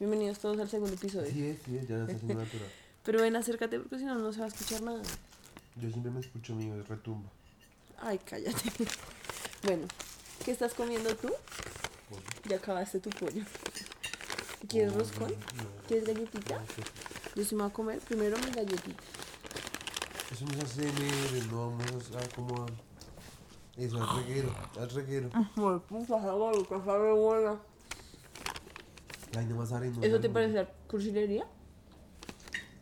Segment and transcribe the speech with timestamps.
[0.00, 1.30] Bienvenidos todos al segundo episodio.
[1.30, 2.70] Sí, es, sí, es, ya está haciendo natural.
[3.04, 5.02] Pero ven, acércate porque si no, no se va a escuchar nada.
[5.76, 7.28] Yo siempre me escucho mío, es retumba.
[8.00, 8.56] Ay, cállate.
[9.62, 9.86] Bueno,
[10.42, 11.28] ¿qué estás comiendo tú?
[12.08, 12.22] Pollo.
[12.48, 13.44] Ya acabaste tu pollo.
[14.70, 15.28] ¿Quieres Pollo, roscón?
[15.32, 16.54] no, ¿Quieres galletita?
[16.54, 16.64] no.
[17.36, 19.02] Yo sí me voy a comer primero mi galletita.
[20.32, 22.66] Eso no es ACMR, no vamos a como a...
[23.76, 25.28] Eso, al reguero, al reguero.
[25.56, 26.16] Bueno, puta,
[26.66, 27.60] que sabe buena.
[29.36, 29.96] Ay, no más arena.
[30.02, 31.46] ¿Eso te parece cursilería?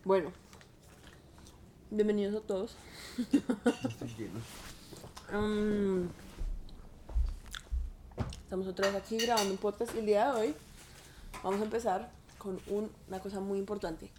[0.03, 0.31] Bueno,
[1.91, 2.75] bienvenidos a todos.
[3.87, 4.39] Estoy lleno.
[5.39, 6.07] Mm.
[8.43, 10.55] Estamos otra vez aquí grabando un podcast y el día de hoy
[11.43, 14.09] vamos a empezar con un- una cosa muy importante.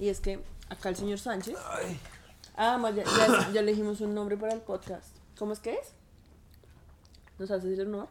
[0.00, 1.56] Y es que acá el señor Sánchez.
[1.70, 1.98] Ay,
[2.56, 5.16] Ah, ya, ya, ya elegimos un nombre para el podcast.
[5.38, 5.92] ¿Cómo es que es?
[7.38, 8.08] ¿Nos hace decir el honor?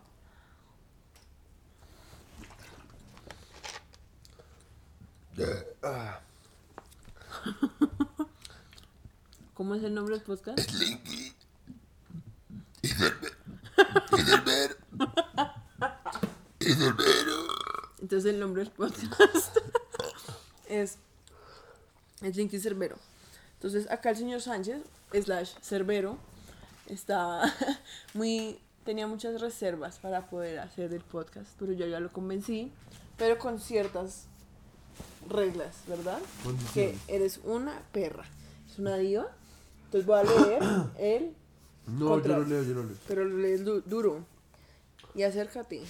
[9.54, 10.60] ¿Cómo es el nombre del podcast?
[18.02, 19.56] Entonces el nombre del podcast
[20.70, 20.98] es,
[22.22, 22.98] es Linky Cerbero.
[23.54, 24.82] Entonces acá el señor Sánchez,
[25.14, 26.18] slash Cerbero,
[26.88, 27.42] está
[28.14, 32.72] muy, tenía muchas reservas para poder hacer el podcast, pero yo ya lo convencí,
[33.18, 34.28] pero con ciertas
[35.30, 36.20] reglas, ¿verdad?
[36.74, 38.26] Que eres una perra,
[38.70, 39.28] es una diva.
[39.86, 40.64] Entonces voy a leer
[40.98, 41.36] el,
[41.88, 42.98] No, yo lo leo, yo lo leo.
[43.08, 44.26] pero lo lees du- duro.
[45.16, 45.84] Y acércate.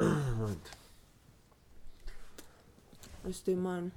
[0.00, 0.70] Un momento.
[3.28, 3.92] Este man.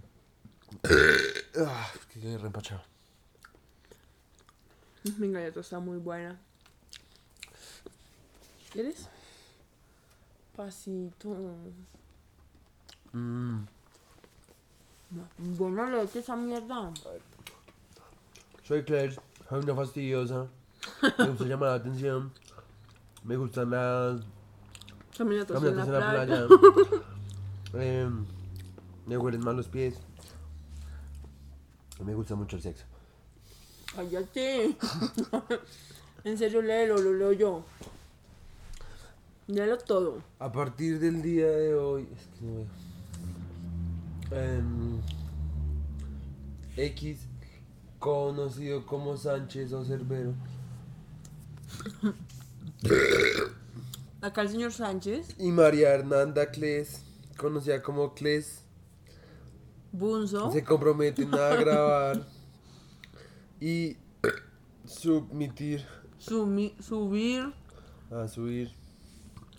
[1.58, 2.82] Ah, que quedé reempachado.
[5.18, 6.40] Mi galleta está muy buena.
[8.72, 9.08] ¿Quieres?
[10.56, 11.36] Pasito.
[15.38, 15.58] Mm.
[15.58, 16.92] Bueno, leche esa mierda.
[18.64, 19.16] Soy Claire,
[19.50, 20.48] soy una fastidiosa.
[21.18, 22.32] Me gusta llamar la atención.
[23.24, 24.22] Me gustan las
[25.18, 26.48] Caminatas en la playa.
[27.74, 28.24] Em,
[29.08, 29.96] me huelen mal los pies.
[32.04, 32.86] Me gusta mucho el sexo.
[33.96, 34.78] Cállate.
[36.24, 37.64] en serio, léelo, lo leo yo.
[39.48, 40.22] Léelo todo.
[40.38, 42.08] A partir del día de hoy.
[42.16, 42.93] Es que no veo.
[46.76, 47.20] X,
[48.00, 50.34] conocido como Sánchez o Cerbero.
[54.22, 57.02] Acá el señor Sánchez, Y María Hernanda Cles,
[57.38, 58.64] conocida como Cles,
[59.92, 60.52] Bunzo.
[60.52, 62.26] se comprometen a grabar
[63.60, 63.98] y
[64.86, 65.86] submitir,
[66.20, 67.54] sumi- subir.
[68.12, 68.72] a subir.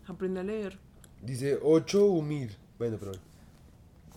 [0.06, 0.78] Aprende a leer.
[1.22, 2.56] Dice 8 humir.
[2.78, 3.12] Bueno, pero.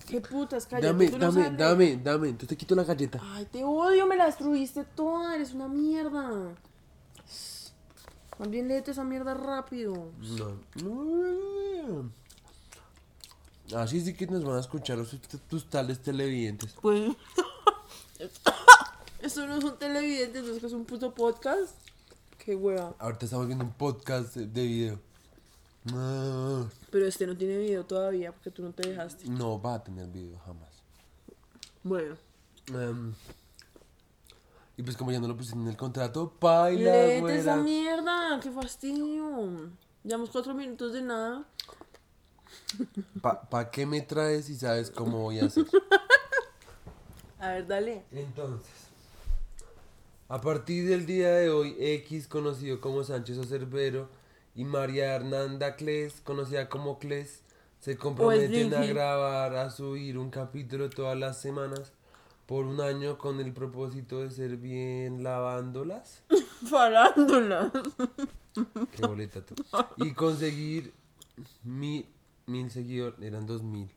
[0.08, 0.88] ¿Qué putas, cállate?
[0.88, 2.28] Dame, tú no dame, dame, dame.
[2.30, 3.20] Entonces te quito la galleta.
[3.22, 6.56] Ay, te odio, me la destruiste toda, eres una mierda.
[8.40, 10.12] Más bien léete esa mierda rápido.
[10.84, 12.12] No.
[13.76, 15.16] Así sí que nos van a escuchar los-
[15.50, 16.74] tus tales televidentes.
[16.82, 17.12] Pues.
[19.22, 21.76] Esto no es un televidente, esto es que es un puto podcast.
[22.38, 22.94] Qué hueva.
[23.00, 25.00] Ahorita estamos viendo un podcast de video.
[25.94, 29.28] No, Pero este no tiene video todavía porque tú no te dejaste.
[29.30, 30.70] no va a tener video jamás.
[31.84, 32.16] Bueno,
[32.74, 33.14] Em,
[34.76, 38.52] y pues como ya no lo pusiste en el contrato, baila, léete esa mierda, qué
[38.52, 39.70] fastidio.
[40.04, 41.46] Llevamos cuatro minutos de nada.
[43.22, 45.66] ¿Pa, pa qué me traes si sabes cómo voy a hacer?
[47.40, 48.04] A ver, dale.
[48.12, 48.68] Entonces,
[50.28, 54.10] a partir del día de hoy, X, conocido como Sánchez o Cerbero,
[54.58, 57.44] y María Hernanda Cles, conocida como Cles,
[57.80, 61.94] se comprometen a grabar, a subir un capítulo todas las semanas
[62.48, 66.24] por un año con el propósito de ser bien lavándolas.
[66.70, 67.72] Farándolas.
[68.96, 69.54] Qué boleta tú.
[69.98, 70.92] Y conseguir
[71.64, 72.08] mil,
[72.48, 73.92] mil seguidores, eran dos mil.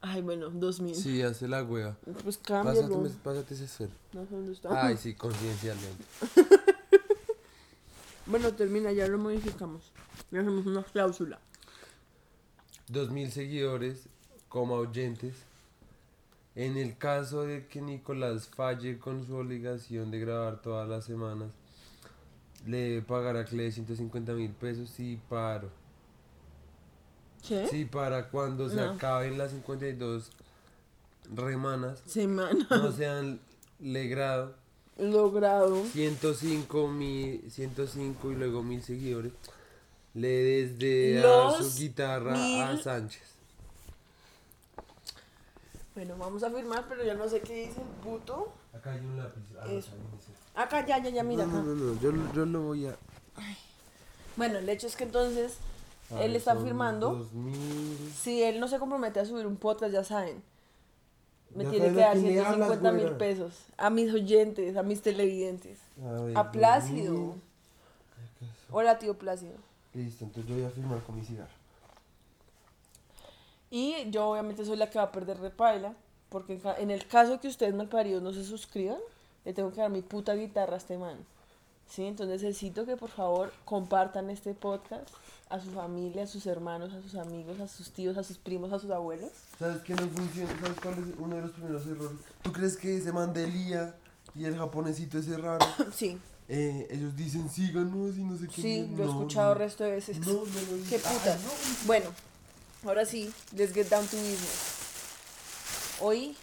[0.00, 0.94] Ay, bueno, dos mil.
[0.94, 1.98] Sí, hace la hueva.
[2.24, 3.10] Pues Pásate, cámbialo.
[3.22, 3.90] pásate ese ser.
[4.14, 4.86] No sé dónde está.
[4.86, 6.02] Ay, sí, confidencialmente.
[8.28, 9.90] Bueno, termina, ya lo modificamos.
[10.30, 11.38] Ya hacemos una cláusula.
[12.88, 14.08] dos mil seguidores
[14.48, 15.34] como oyentes.
[16.54, 21.50] En el caso de que Nicolás falle con su obligación de grabar todas las semanas,
[22.66, 25.70] le debe pagar a Cle 150 mil pesos y paro.
[27.46, 27.68] ¿Qué?
[27.68, 30.30] Sí, para cuando se acaben las 52
[31.34, 32.66] remanas, Semana.
[32.70, 33.38] no se han
[33.78, 34.54] legrado
[34.98, 35.84] Logrado.
[35.92, 39.32] 105, mil, 105 y luego mil seguidores,
[40.18, 42.34] le desde a Los su guitarra
[42.70, 43.22] a Sánchez.
[45.94, 48.52] Bueno, vamos a firmar, pero ya no sé qué dice el puto.
[48.72, 49.42] Acá hay un lápiz.
[49.60, 49.90] Ah, Eso.
[50.54, 51.62] Acá, ya, ya, ya, mira no, acá.
[51.62, 52.96] no, no, no, yo, yo lo voy a.
[54.36, 55.56] Bueno, el hecho es que entonces
[56.10, 57.14] a él ver, está firmando.
[57.14, 58.12] 2000.
[58.16, 60.42] Si él no se compromete a subir un podcast, ya saben.
[61.54, 63.54] Me Ya tiene que a dar quién le hablas, 150 mil pesos.
[63.76, 65.78] A mis oyentes, a mis televidentes.
[66.04, 67.14] A ver, A Plácido.
[67.14, 67.42] 2000.
[68.70, 69.67] Hola, tío Plácido.
[69.98, 71.50] Listo, entonces yo voy a firmar con mi cigarro.
[73.68, 75.92] Y yo obviamente soy la que va a perder repaila.
[76.28, 78.98] Porque en el caso que ustedes malparidos no se suscriban,
[79.44, 81.16] le tengo que dar mi puta guitarra a este man.
[81.88, 82.04] ¿Sí?
[82.04, 85.08] Entonces necesito que por favor compartan este podcast
[85.48, 88.72] a su familia, a sus hermanos, a sus amigos, a sus tíos, a sus primos,
[88.72, 89.32] a sus abuelos.
[89.58, 90.50] ¿Sabes qué no funciona?
[90.60, 92.18] ¿Sabes cuál es uno de los primeros errores?
[92.42, 93.96] ¿Tú crees que ese man de Lía
[94.34, 96.18] y el japonesito ese raro, Sí,
[96.48, 98.62] eh, ellos dicen síganos y no sé qué?
[98.62, 98.96] sí, mierda"?
[98.96, 99.58] lo he No, escuchado no.
[99.58, 100.18] resto de veces.
[100.26, 100.42] No,
[100.88, 101.00] Qué.
[101.04, 101.36] Ah,
[101.86, 102.10] Bueno,
[102.84, 104.76] ahora sí, let's get down to business.
[106.00, 106.36] Hoy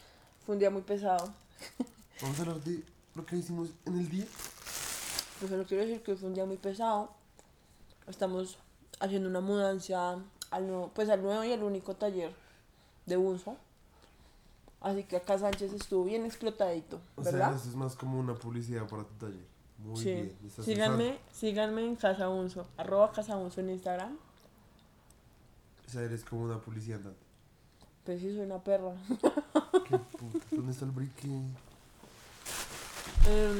[0.45, 1.33] fue un día muy pesado.
[2.21, 2.83] Vamos a hablar de
[3.15, 4.25] lo que hicimos en el día.
[5.39, 7.11] Pues solo quiero decir que fue un día muy pesado.
[8.07, 8.57] Estamos
[8.99, 10.17] haciendo una mudanza
[10.51, 12.33] al nuevo, pues al nuevo y al único taller
[13.05, 13.57] de Bunzo.
[14.81, 17.49] Así que acá Sánchez estuvo bien explotadito, O ¿verdad?
[17.49, 19.45] sea, eso es más como una publicidad para tu taller.
[19.79, 20.11] Muy sí.
[20.13, 20.37] bien.
[20.63, 24.17] Síganme, síganme en Casa Bunzo, arroba Casa Bunzo en Instagram.
[25.87, 27.19] O sea, eres como una publicidad andante.
[28.03, 28.93] Pues sí, soy una perra.
[29.87, 30.45] Qué puta.
[30.51, 31.27] ¿Dónde está el brique?
[33.27, 33.55] Em,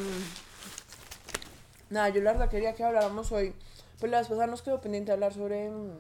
[1.89, 3.53] nada, yo la verdad quería que habláramos hoy.
[3.99, 5.69] Pues la vez pasada nos quedó pendiente hablar sobre.
[5.69, 5.91] mm,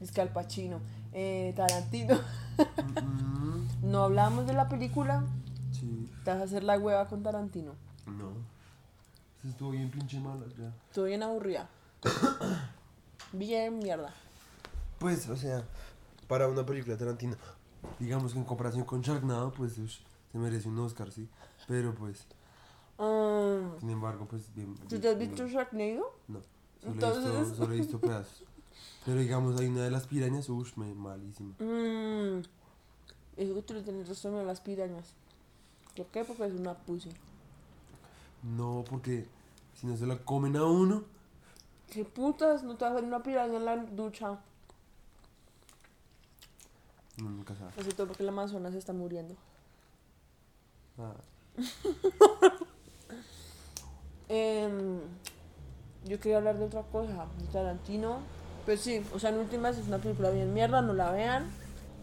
[0.00, 0.80] Es que Al Pacino,
[1.12, 2.16] eh, Tarantino.
[3.02, 5.24] Mm, No hablamos de la película.
[5.72, 6.08] sí.
[6.24, 7.74] Te vas a hacer la hueva con Tarantino.
[8.06, 8.30] No.
[9.40, 10.72] Eso estuvo bien pinche mala ya.
[10.88, 11.68] Estoy bien aburrida.
[13.32, 14.12] Bien mierda.
[14.98, 15.64] Pues, o sea,
[16.28, 17.36] para una película de Tarantino,
[17.98, 20.00] digamos que en comparación con Sharknado, pues ush,
[20.30, 21.28] se merece un Oscar, sí.
[21.66, 22.26] Pero pues,
[22.98, 24.74] Um, sin embargo, pues bien.
[24.76, 26.14] ¿Tú bien- te has bien- visto Sharknado?
[26.28, 26.40] No,
[26.82, 28.44] solo, he visto, solo he visto pedazos.
[29.06, 31.54] Pero digamos, hay una de las pirañas, uff, me malísima.
[31.58, 32.42] Mmm.
[33.36, 35.14] Eso que tú le tienes resto a las pirañas.
[35.96, 36.22] ¿Por qué?
[36.22, 37.10] Porque es una pussy.
[38.42, 39.26] No, porque
[39.74, 41.04] si no se la comen a uno,
[41.92, 42.62] ¿Qué putas?
[42.62, 44.38] No te vas a hacer una piraña en la ducha.
[47.18, 47.70] no, nunca sabe.
[47.78, 49.34] Así todo porque el Amazonas se está muriendo.
[50.98, 51.12] Ah,
[54.30, 55.00] Em,
[56.06, 57.26] yo quería hablar de otra cosa.
[57.38, 58.20] De Tarantino.
[58.64, 61.50] Pues sí, o sea, en últimas es una película bien mierda, no la vean.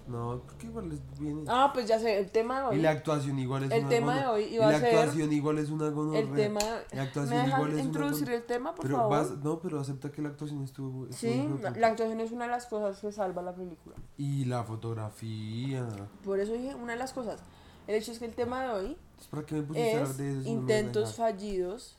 [0.09, 1.44] No, porque igual les viene.
[1.47, 2.81] Ah, pues ya sé, el tema de y hoy.
[2.81, 4.95] la actuación igual es el una tema gono- de hoy y iba la a ser
[4.97, 6.19] actuación igual es una gonorrea.
[6.21, 6.59] El tema.
[6.91, 9.11] La actuación ¿Me igual es una introducir gono- el tema, por Pero favor?
[9.11, 11.06] vas, no, pero acepta que la actuación estuvo.
[11.07, 13.95] estuvo Sí, la, la actuación es una de las cosas que salva la película.
[14.17, 15.88] Y la fotografía.
[16.23, 17.39] Por eso dije una de las cosas.
[17.88, 20.11] El hecho es que el tema de hoy Es para que me pusiste a hablar
[20.11, 20.44] es de eso.
[20.44, 21.15] si no intentos dejas.
[21.15, 21.95] fallidos.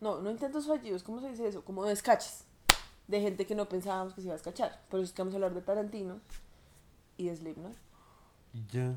[0.00, 1.62] No, no intentos fallidos, ¿cómo se dice eso?
[1.64, 2.44] Como descaches.
[3.06, 4.80] De gente que no pensábamos que se iba a descachar.
[4.88, 6.20] Por eso es que vamos a hablar de Tarantino
[7.20, 7.76] y de Slipknot.
[8.54, 8.94] Y ya.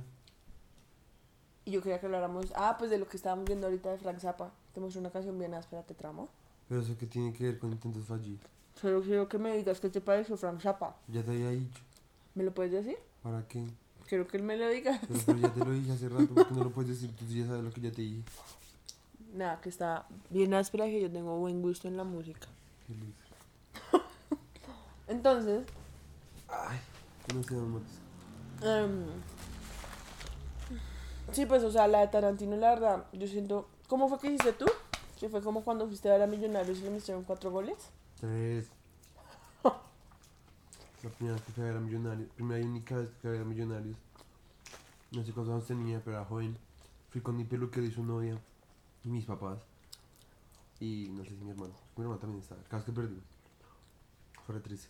[1.66, 4.20] Y yo quería que habláramos, ah, pues de lo que estábamos viendo ahorita de Frank
[4.20, 4.52] Zappa.
[4.74, 6.30] Te mostré una canción bien áspera, te tramo.
[6.70, 8.42] Pero eso que tiene que ver con intentos fallidos.
[8.80, 10.96] Solo quiero que me digas qué te pareció Frank Zappa.
[11.10, 11.82] Ya te había dicho.
[12.34, 12.98] ¿Me lo puedes decir?
[13.22, 13.66] ¿Para qué?
[14.08, 15.00] Quiero que él me lo diga.
[15.08, 16.34] Pero, pero ya te lo dije hace rato.
[16.34, 17.16] porque no lo puedes decir?
[17.16, 18.24] Tú ya sabes lo que ya te dije.
[19.34, 22.48] Nada, que está bien áspera y que yo tengo buen gusto en la música.
[22.88, 23.16] Qué lindo.
[25.08, 25.66] Entonces,
[26.50, 26.80] Ay,
[27.34, 27.82] no sé, amor.
[28.64, 29.06] Em,
[31.32, 33.68] sí, pues, o sea, la de Tarantino, la verdad, yo siento.
[33.88, 34.66] ¿Cómo fue que hiciste tú?
[35.20, 37.78] Que fue como cuando fuiste a ver a Millonarios y le metieron cuatro goles.
[38.20, 38.68] Tres.
[41.04, 42.30] La primera vez que fui a ver a Millonarios.
[42.36, 43.98] Primera y única vez que fui a ver a Millonarios.
[45.12, 46.58] No sé cuántos años tenía, pero era joven.
[47.12, 48.38] Fui con mi peluquero y su novia.
[49.04, 49.60] Y mis papás.
[50.80, 51.74] Y no sé si mi hermano.
[51.96, 52.62] Mi hermano también estaba.
[52.64, 53.24] Cada vez que perdimos.
[54.46, 54.88] Fue re triste.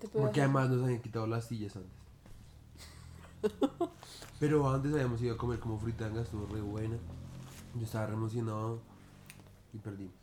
[0.00, 1.90] Porque hacer- además nos habían quitado las sillas antes.
[4.38, 6.96] Pero antes habíamos ido a comer como fritanga, estuvo re buena.
[7.74, 8.80] Yo estaba re emocionado
[9.72, 10.14] y perdimos.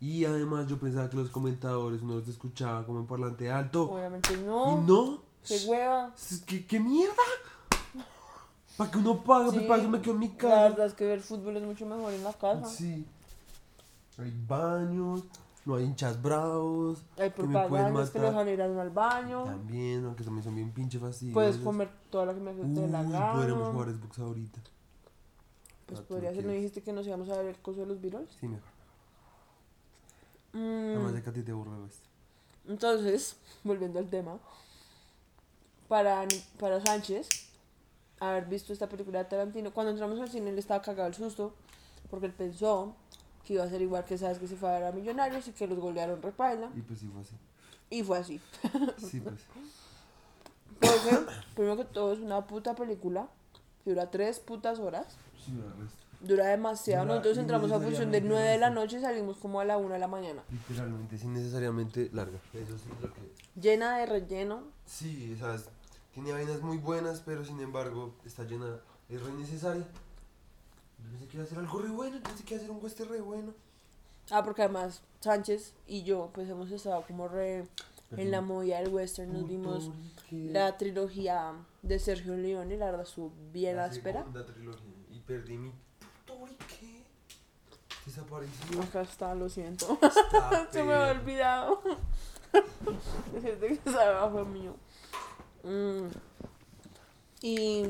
[0.00, 3.90] Y además yo pensaba que los comentadores uno los escuchaba como en parlante alto.
[3.90, 4.72] Obviamente no.
[4.72, 5.18] Y no.
[5.46, 6.14] ¡Qué hueva!
[6.46, 7.14] ¿Qué, qué mierda?
[8.76, 10.62] Para que uno pague, Sí, me pague, me quedo en mi La casa.
[10.68, 12.66] verdad es que ver fútbol es mucho mejor en la casa.
[12.66, 13.06] Sí.
[14.18, 15.22] Hay baños,
[15.64, 17.04] no hay hinchas bravos.
[17.16, 18.46] Hay me propagandas que lo matar.
[18.46, 19.44] dejan ir al baño.
[19.44, 21.34] También, aunque también son bien pinche fastidiosos.
[21.34, 23.32] Puedes comer toda la que me Uy, de la gana.
[23.32, 24.60] podríamos jugar Xbox ahorita.
[25.86, 28.00] Pues Ah, podría ser, ¿no dijiste que nos íbamos a ver el coso de los
[28.00, 28.30] Beatles?
[28.40, 28.68] Sí, mejor.
[30.52, 32.08] Mm, Además de que a ti te aburre esto.
[32.68, 34.38] Entonces, volviendo al tema.
[35.88, 36.26] para,
[36.58, 37.28] para Sánchez
[38.20, 39.72] haber visto esta película de Tarantino.
[39.72, 41.54] Cuando entramos al cine él estaba cagado el susto
[42.10, 42.94] porque él pensó
[43.46, 45.52] que iba a ser igual que sabes que se fue a ver a Millonarios y
[45.52, 46.70] que los golearon repaila.
[46.74, 47.36] Y pues sí fue así.
[47.90, 48.40] Y fue así.
[48.98, 49.40] Sí, pues.
[50.80, 53.28] Porque, primero que todo, es una puta película
[53.84, 55.16] que dura tres putas horas.
[55.44, 55.52] Sí.
[56.20, 57.04] Dura demasiado.
[57.04, 59.64] Dura Nosotros entramos a función de innecesariamente 9 de la noche y salimos como a
[59.64, 60.42] la 1 de la mañana.
[60.50, 62.38] Literalmente, sin necesariamente larga.
[62.54, 63.20] Eso sí es lo que.
[63.60, 64.62] Llena de relleno.
[64.86, 65.68] Sí, o sea, es-
[66.14, 69.84] tiene vainas muy buenas, pero sin embargo está llena, es re necesaria.
[71.04, 72.82] Yo pensé que iba a hacer algo re bueno, pensé que iba a hacer un
[72.82, 73.54] western re bueno.
[74.30, 77.66] Ah, porque además Sánchez y yo pues hemos estado como re
[78.16, 79.32] en la movida del western.
[79.32, 79.90] Nos vimos
[80.30, 84.24] la trilogía de Sergio Leone la verdad estuvo bien La áspera.
[84.24, 84.90] trilogía.
[85.10, 85.72] Y perdí mi
[86.26, 87.04] Putorique.
[88.06, 88.82] Desapareció.
[88.82, 89.98] Acá está, lo siento.
[90.00, 91.80] Está Se me había olvidado.
[93.32, 94.74] Decirte que beba fue mío.
[95.62, 96.08] Mm.
[97.40, 97.84] Y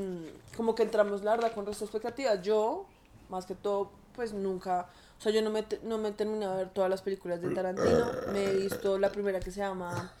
[0.57, 2.41] como que entramos, la verdad, con de expectativas.
[2.41, 2.87] Yo,
[3.29, 4.87] más que todo, pues nunca.
[5.17, 7.53] O sea, yo no me, no me he terminado de ver todas las películas de
[7.53, 8.11] Tarantino.
[8.31, 10.11] Me he visto la primera que se llama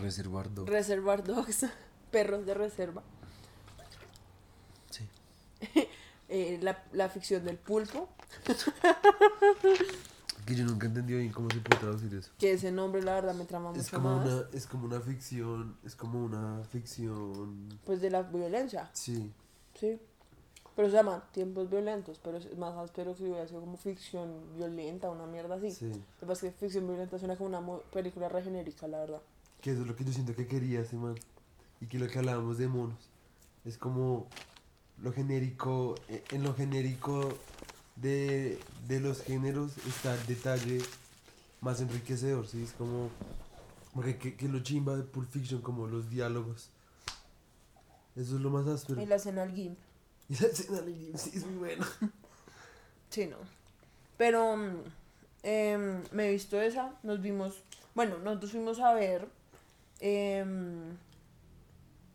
[0.00, 0.68] Reservar dos.
[0.68, 1.66] Reservoir Dogs,
[2.10, 3.02] Perros de Reserva.
[4.90, 5.08] Sí.
[6.30, 8.06] Eh, la, la ficción del pulpo,
[10.44, 12.30] Que yo nunca entendí bien cómo se puede traducir eso.
[12.38, 14.26] que ese nombre, la verdad, me trama mucho Es como más.
[14.26, 17.78] una, es como una ficción, es como una ficción.
[17.84, 18.90] Pues de la violencia.
[18.92, 19.32] Sí.
[19.78, 19.98] Sí.
[20.78, 25.10] Pero se llama Tiempos Violentos, pero es más áspero que hubiera sido como ficción violenta,
[25.10, 25.72] una mierda así.
[25.72, 25.86] Sí.
[25.86, 29.20] Lo que pasa es que ficción violenta suena como una película re genérica, la verdad.
[29.60, 31.16] Que eso es lo que yo siento que quería ese man.
[31.80, 33.10] Y que lo que hablábamos de monos.
[33.64, 34.28] Es como
[34.98, 37.28] lo genérico, eh, en lo genérico
[37.96, 40.80] de, de los géneros está el detalle
[41.60, 42.62] más enriquecedor, ¿sí?
[42.62, 43.08] Es como,
[43.94, 46.70] porque que, que lo chimba de Pulp Fiction, como los diálogos.
[48.14, 49.02] Eso es lo más áspero.
[49.02, 49.76] Y la escena al GIMP.
[50.28, 51.86] Y la escena del Gimp, sí es muy buena.
[53.10, 53.38] Sí, no.
[54.18, 54.82] Pero mm,
[55.42, 57.62] em, me he visto esa, nos vimos,
[57.94, 59.26] bueno, nosotros fuimos a ver
[60.00, 60.94] em,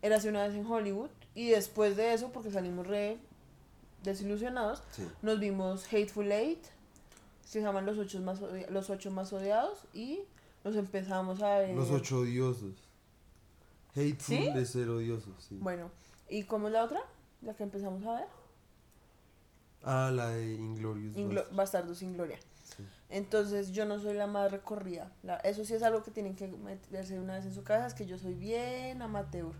[0.03, 3.17] Érase una vez en Hollywood y después de eso, porque salimos re
[4.03, 5.07] desilusionados, Sí.
[5.23, 6.63] nos vimos Hateful Eight,
[7.43, 8.39] se llaman los ocho más,
[8.69, 10.19] los ocho más odiados y
[10.63, 11.75] nos empezamos a ver...
[11.75, 12.75] Los ocho odiosos.
[13.95, 14.51] Hateful ¿Sí?
[14.51, 15.57] de ser odiosos, sí.
[15.59, 15.89] Bueno,
[16.29, 17.01] ¿y cómo es la otra?
[17.43, 18.27] La que empezamos a ver.
[19.83, 21.15] Ah, la de Inglorious.
[21.17, 21.47] Inglo-.
[21.51, 22.39] Bastardo sin gloria.
[22.63, 22.83] Sí.
[23.09, 25.11] Entonces yo no soy la más recorrida.
[25.23, 27.93] La- eso sí es algo que tienen que meterse una vez en su casa, es
[27.93, 29.51] que yo soy bien amateur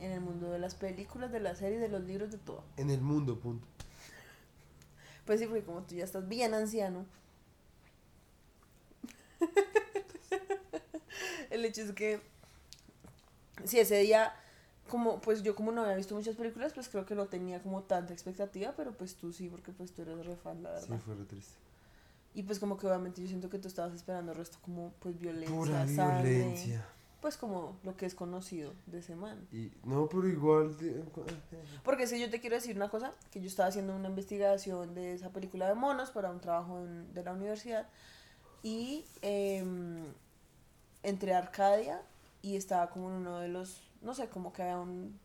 [0.00, 2.62] en el mundo de las películas, de las series, de los libros, de todo.
[2.76, 3.66] En el mundo, punto.
[5.24, 7.06] Pues sí, porque como tú ya estás bien anciano.
[11.50, 12.20] el hecho es que
[13.64, 14.34] si ese día,
[14.86, 17.82] como pues yo como no había visto muchas películas, pues creo que no tenía como
[17.82, 21.02] tanta expectativa, pero pues tú sí, porque pues tú eres re fan, la Sí, verdad.
[21.04, 21.54] fue re triste.
[22.34, 25.18] Y pues como que obviamente yo siento que tú estabas esperando el resto como pues
[25.18, 26.86] violencia, Pura sangre, violencia.
[27.22, 29.48] pues como lo que es conocido de ese man.
[29.52, 30.76] Y, no, pero igual.
[30.76, 31.02] de-
[31.82, 35.14] Porque si yo te quiero decir una cosa, que yo estaba haciendo una investigación de
[35.14, 37.88] esa película de monos para un trabajo en- de la universidad
[38.62, 40.04] y em,
[41.02, 42.02] entré a Arcadia
[42.46, 45.18] y estaba como en uno de los, no sé, como que había un-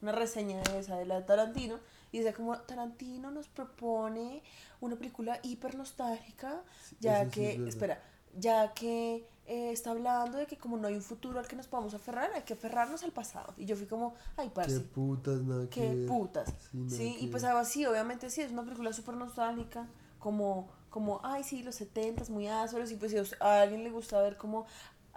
[0.00, 1.80] una reseña de esa de la de Tarantino
[2.12, 4.42] y decía como Tarantino nos propone
[4.80, 6.62] una película hiper nostálgica
[7.00, 8.00] ya sí que, es espera,
[8.38, 11.66] ya que eh, está hablando de que como no hay un futuro al que nos
[11.66, 13.54] podamos aferrar, hay que aferrarnos al pasado.
[13.56, 16.06] Y yo fui como, ay, Qué parce, putas, nada que qué ver.
[16.06, 16.52] putas.
[16.70, 19.86] Sí, Sí, que y pues algo así, obviamente sí, es una película súper nostálgica,
[20.18, 24.20] como, como, ay, sí, los 70 muy ásperos, y pues si a alguien le gusta
[24.20, 24.66] ver como,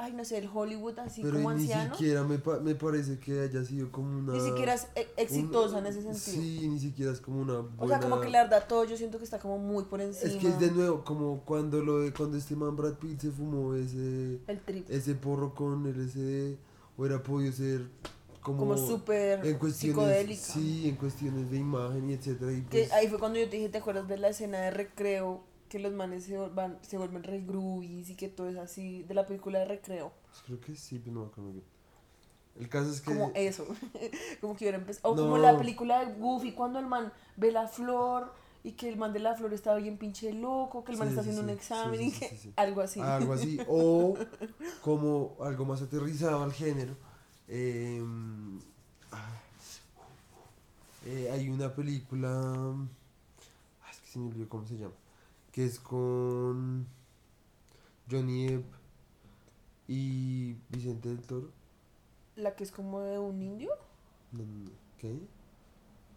[0.02, 3.20] ay, no sé, el Hollywood así Pero como ni anciano, siquiera me, pa- me parece
[3.20, 4.34] que haya sido como una.
[4.34, 6.42] ni siquiera es e- exitosa un- en ese sentido.
[6.44, 7.60] Sí, ni siquiera es como una.
[7.78, 10.32] o sea, como que la verdad todo yo siento que está como muy por encima.
[10.32, 13.32] Es que es de nuevo, como cuando lo de, cuando este man Brad Pitt se
[13.32, 16.58] fumó ese, el trip, ese porro con el SD,
[16.98, 17.88] hubiera podido ser
[18.42, 19.40] como, como súper
[19.72, 20.42] psicodélica.
[20.42, 22.52] sí, en cuestiones de imagen y etcétera.
[22.52, 24.72] Y Que pues, ahí fue cuando yo te dije, ¿te acuerdas de la escena de
[24.72, 25.44] recreo?
[25.72, 29.14] Que los manes se, van, se vuelven re groovies y que todo es así, de
[29.16, 30.14] la película de recreo.
[30.30, 31.66] pues creo que sí, pero no me acuerdo bien.
[32.60, 33.66] El caso es que como eso,
[34.42, 37.68] como que hubiera empezado, o como la película de Goofy cuando el man ve la
[37.68, 41.08] flor y que el man de la flor está bien pinche loco, que el man
[41.08, 43.00] Sí, está sí, haciendo sí, un examen y que algo así.
[43.02, 44.16] algo así, o
[44.82, 46.96] como algo más aterrizado al género.
[47.48, 48.02] eh,
[49.12, 49.42] ah,
[51.06, 52.30] eh, hay una película,
[53.82, 54.94] ah, es que se me olvidó cómo se llama,
[55.52, 56.88] que es con
[58.10, 58.66] Johnny Depp
[59.88, 61.52] y Vicente del Toro.
[62.36, 63.72] La que es como de un indio.
[64.32, 64.72] No, no, no.
[64.98, 65.20] ¿Qué?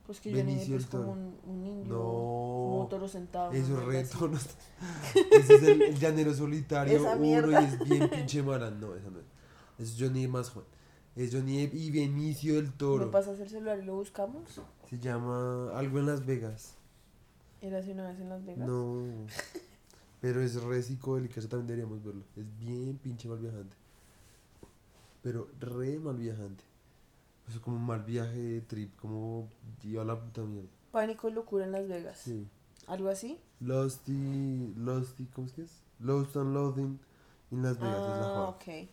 [0.06, 1.94] Pues que Johnny Depp es como un, un indio.
[1.94, 2.00] No.
[2.02, 3.52] Como un toro sentado.
[3.52, 4.38] Eso es re tono.
[5.32, 8.70] Ese es el, el llanero solitario Esa uno y es bien pinche mala.
[8.70, 9.26] No, esa no es.
[9.78, 10.64] Es Johnny Depp más Juan.
[11.16, 13.10] Es Johnny Depp y Benicio del ¿Me Toro.
[13.10, 14.60] pasas el celular y lo buscamos?
[14.88, 16.76] Se llama algo en Las Vegas.
[17.64, 18.68] Era hace una vez en Las Vegas.
[18.68, 19.06] No.
[20.20, 22.22] Pero es re psicodélica, eso también deberíamos verlo.
[22.36, 23.74] Es bien pinche mal viajante.
[25.22, 26.62] Pero re mal viajante.
[27.48, 29.48] O sea, como un mal viaje de trip, como
[29.82, 30.68] lleva la puta mierda.
[30.92, 32.18] Pánico y locura en Las Vegas.
[32.18, 32.46] Sí.
[32.86, 33.38] ¿Algo así?
[33.60, 34.74] Lost y.
[34.76, 35.24] Lost y.
[35.26, 35.72] ¿Cómo es que es?
[36.00, 37.00] Lost and Loathing
[37.50, 38.48] en Las Vegas es la ah, joda.
[38.48, 38.88] ok.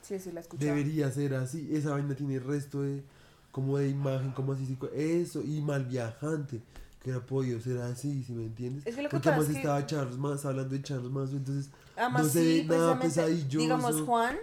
[0.00, 0.64] Sí, sí, la escuché.
[0.64, 1.74] Debería ser así.
[1.74, 3.02] Esa vaina tiene resto de.
[3.50, 4.78] Como de imagen, como así.
[4.94, 6.62] Eso, y mal viajante.
[7.02, 8.86] Que hubiera podido ser así, si me entiendes?
[8.86, 11.10] Es que lo que Porque pasa además es que- estaba Charles Manson, hablando de Charles
[11.10, 11.70] Manson, entonces.
[11.96, 13.58] Además, no se sí, ve nada pesadilloso.
[13.58, 14.36] digamos, Juan,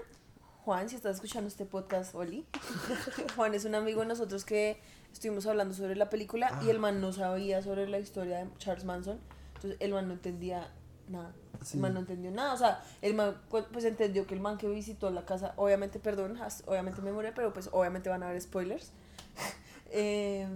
[0.66, 2.46] Juan, si estás escuchando este podcast, Oli,
[3.36, 4.80] Juan es un amigo de nosotros que
[5.12, 6.72] estuvimos hablando sobre la película y Ah.
[6.72, 9.20] el man no sabía sobre la historia de Charles Manson,
[9.56, 10.70] entonces el man no entendía
[11.08, 11.34] nada.
[11.64, 11.78] Sí.
[11.78, 14.58] El man no entendió nada, o sea, el man pues, pues, entendió que el man
[14.58, 18.28] que visitó la casa, obviamente, perdón, has- obviamente me morí, pero pues obviamente van a
[18.28, 18.92] haber spoilers.
[19.92, 20.48] Eh,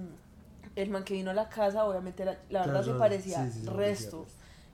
[0.76, 3.60] el man que vino a la casa, obviamente, era- la verdad Charles se parecía sí,
[3.62, 4.26] sí, resto.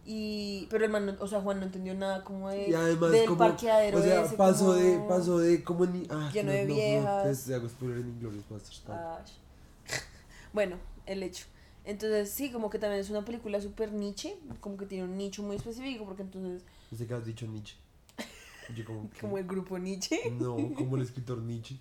[0.05, 3.11] Y, pero el man, no- o sea, Juan no entendió nada como de, Y además,
[3.11, 3.37] del como.
[3.37, 4.99] parqueadero o sea, ese, pasó como- de.
[5.07, 5.63] Pasó de.
[5.63, 6.07] Como ni.
[6.09, 7.23] Ah, lleno no, de no, no, viejas.
[7.23, 8.93] pues, en.
[8.93, 9.23] Ay.
[10.53, 11.45] Bueno, el hecho.
[11.85, 15.43] Entonces, sí, como que también es una película súper niche, como que tiene un nicho
[15.43, 17.75] muy específico, porque entonces, Pensé que has dicho Nietzsche.
[18.75, 19.09] Yo como.
[19.09, 20.29] que- como el grupo Nietzsche.
[20.31, 21.77] No, como el escritor Nietzsche.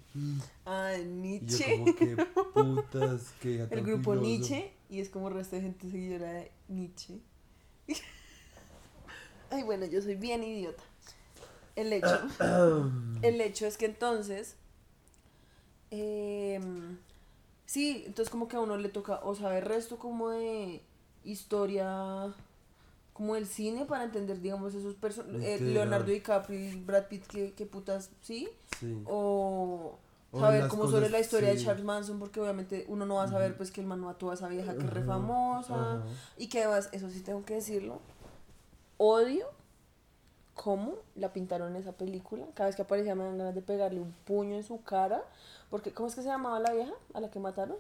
[0.65, 1.79] Ah, Y yo Nietzsche.
[1.79, 2.17] como que
[2.55, 4.21] putas, que El grupo filoso.
[4.27, 7.19] Nietzsche, y es como el resto de gente seguidora de Nietzsche.
[9.51, 10.83] Ay, bueno, yo soy bien idiota.
[11.77, 12.21] El hecho.
[13.23, 14.57] el hecho es que entonces.
[15.91, 16.99] em,
[17.67, 20.83] sí, entonces como que a uno le toca o saber resto como de
[21.25, 22.35] historia.
[23.19, 25.61] Como del cine para entender, digamos, esos personajes.
[25.61, 25.75] Literal.
[25.75, 28.49] Leonardo DiCaprio y Brad Pitt, que, que putas, sí.
[28.79, 29.03] Sí.
[29.07, 29.99] O
[30.33, 31.57] saber las como sobre cosas, la historia de.
[31.57, 34.35] Charles Manson, porque obviamente uno no va a saber pues que el man mató a
[34.35, 36.05] esa vieja que es re famosa.
[36.37, 38.01] Y que además, eso sí tengo que decirlo,
[38.99, 39.47] odio
[40.55, 42.47] cómo la pintaron en esa película.
[42.55, 45.25] Cada vez que aparecía me dan ganas de pegarle un puño en su cara.
[45.71, 47.79] Porque, ¿cómo es que se llamaba la vieja a la que mataron?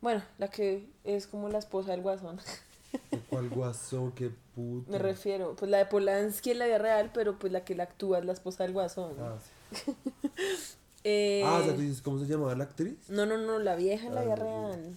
[0.00, 2.38] Bueno, la que es como la esposa del guasón.
[3.10, 4.12] ¿De ¿Cuál guasón?
[4.12, 4.90] Qué puto.
[4.90, 7.84] Me refiero, pues la de Polanski en la vida real, pero pues la que la
[7.84, 9.14] actúa es la esposa del guasón.
[9.20, 9.36] Ah,
[9.72, 9.92] sí.
[11.08, 12.96] Eh, Ah, o sea, tú dices, ¿cómo se llamaba la actriz?
[13.08, 14.96] No, no, no, la vieja en la Ah, vida real.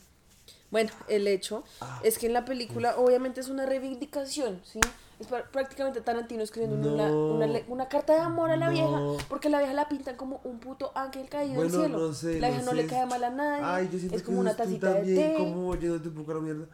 [0.72, 2.00] Bueno, el hecho Ah.
[2.04, 4.80] es que en la película obviamente es una reivindicación, ¿sí?
[5.20, 7.34] Es prácticamente Tarantino escribiendo una, No.
[7.36, 8.72] una, le- una carta de amor a la No.
[8.72, 11.98] vieja, porque la vieja la pintan como un puto ángel caído Bueno, del cielo.
[12.00, 12.76] no sé, la no vieja no, sé.
[12.78, 14.94] le cae mal a nadie, Ay, yo siento es que como una es tú tacita
[14.94, 15.36] de té.
[15.38, 16.66] como yéndote un poco a la mierda.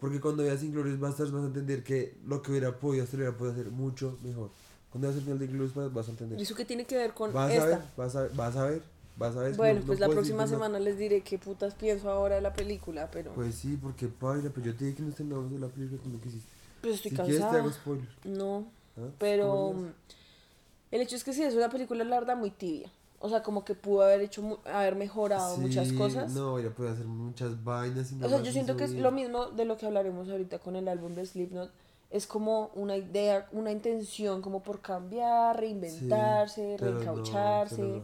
[0.00, 3.36] Porque cuando veas Inglourious Basterds vas a entender que lo que hubiera podido hacer, hubiera
[3.36, 4.50] podido hacer mucho mejor.
[4.90, 6.38] Cuando veas el final de Inglourious Basterds vas a entender.
[6.40, 8.64] ¿Y eso qué tiene que ver con Vas a ver, vas a ver, vas a
[8.64, 8.82] ver,
[9.16, 9.56] vas a ver.
[9.56, 12.40] bueno, no- pues no la próxima que semana les diré qué putas pienso ahora de
[12.40, 15.50] la película, pero pues, Pues sí, porque paila, pero yo te dije que no estrenamos
[15.52, 16.48] de la película, tú no quisiste.
[16.80, 17.62] pues estoy si quieres te cansada.
[17.62, 18.08] hago spoiler.
[18.24, 19.08] No, ¿ah?
[19.18, 19.84] Pero
[20.90, 22.90] el hecho es que sí, es una película la verdad muy tibia.
[23.22, 26.32] O sea, como que pudo haber hecho, haber mejorado muchas cosas.
[26.32, 29.46] No, ella puede hacer muchas vainas y o sea, yo siento que es lo mismo
[29.46, 31.70] de lo que hablaremos ahorita con el álbum de Slipknot.
[32.10, 38.02] Es como una idea, una intención como por cambiar, reinventarse, reencaucharse.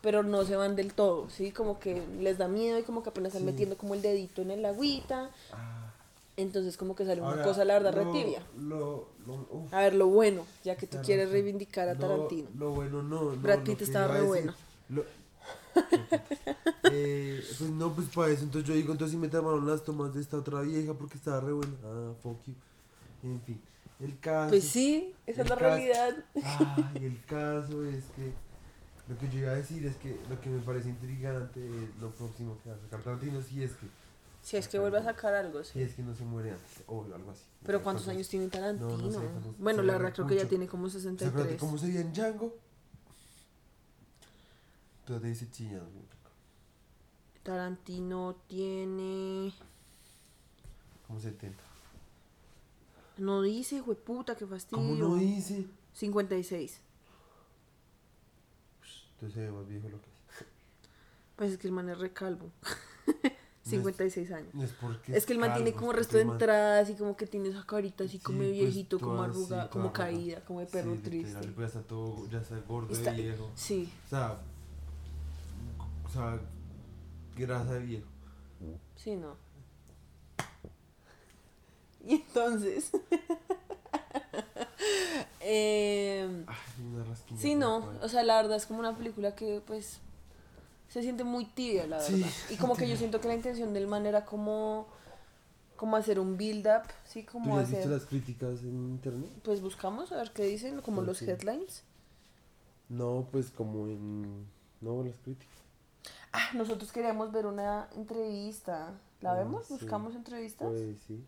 [0.00, 1.50] pero no, pero se van del todo, ¿sí?
[1.52, 3.52] Como que les da miedo y como que apenas están Sí.
[3.52, 5.30] metiendo como el dedito en el agüita.
[5.52, 5.83] ah.
[6.36, 8.42] Entonces como que sale una Ahora, cosa, la verdad, re lo- tibia.
[8.58, 12.48] Lo, lo, uf, A ver, lo bueno, ya que tú quieres reivindicar a No, Tarantino.
[12.58, 13.32] Lo bueno no.
[13.32, 14.52] no, Brad Pitt estaba re bueno.
[16.90, 18.44] eh, pues no, pues para eso.
[18.44, 21.40] Entonces yo digo, entonces si me tomaron las tomas de esta otra vieja porque estaba
[21.40, 21.72] re buena.
[21.84, 22.54] Ah, fuck you.
[23.22, 23.60] En fin,
[24.00, 24.50] el caso.
[24.50, 26.16] Pues sí, esa es la caso- realidad.
[26.42, 28.32] Ay, el caso es que.
[29.06, 32.08] Lo que yo iba a decir es que lo que me parece intrigante es lo
[32.10, 33.86] próximo que va a sacar Tarantino si es que.
[34.44, 35.72] Si es que vuelve a sacar algo, sí.
[35.72, 37.44] Si es que no se muere antes o algo así.
[37.64, 38.90] Pero sea, ¿cuántos años tiene Tarantino?
[38.90, 39.26] No, no sé,
[39.58, 41.60] bueno, la ve verdad creo que ya tiene como O sea, acuérdate 63.
[41.60, 42.54] cómo se veía en Django.
[45.06, 45.90] Tú te dices chillando.
[47.42, 49.54] Tarantino tiene...
[51.06, 51.62] Como 70.
[53.16, 54.76] No dice, puta, qué fastidio.
[54.76, 55.66] ¿Cómo no dice?
[55.94, 56.80] 56.
[59.14, 60.46] Entonces se ve más viejo lo que es.
[61.36, 62.50] Pues es que el man es recalvo.
[63.64, 64.54] 56 años.
[64.62, 65.16] Es porque.
[65.16, 67.48] Es que el man tiene calvo, como es resto de entradas y como que tiene
[67.48, 70.92] esa carita así Sí, como pues, viejito, como así, arrugada, como caída, como de perro
[70.92, 71.52] Sí, literal, triste.
[71.54, 73.50] pues ya está todo, ya está gordo Está- de viejo.
[73.54, 74.38] Sí, O sea,
[76.12, 76.38] sea,
[77.36, 78.06] grasa de viejo.
[78.96, 79.36] Sí, no.
[82.06, 82.90] Y entonces.
[85.40, 86.56] em, Ay,
[86.94, 87.04] una
[87.38, 87.90] sí, no.
[88.02, 89.98] O sea, la verdad es como una película que, pues.
[90.94, 92.28] Se siente muy tibia, la Sí, verdad.
[92.50, 94.86] y como que yo siento que la intención del man era como.
[95.76, 97.24] Como hacer un build-up, ¿sí?
[97.24, 97.90] ¿Tú Como ya has visto hacer.
[97.90, 99.28] las críticas en internet?
[99.42, 101.82] Pues buscamos a ver qué dicen, como los headlines.
[102.88, 104.46] No, pues como en...
[104.80, 105.52] No, las críticas.
[106.32, 108.92] Ah, nosotros queríamos ver una entrevista.
[109.20, 109.66] ¿La Ah, vemos?
[109.66, 109.74] sí.
[109.74, 110.68] ¿Buscamos entrevistas?
[110.68, 111.24] Pues sí.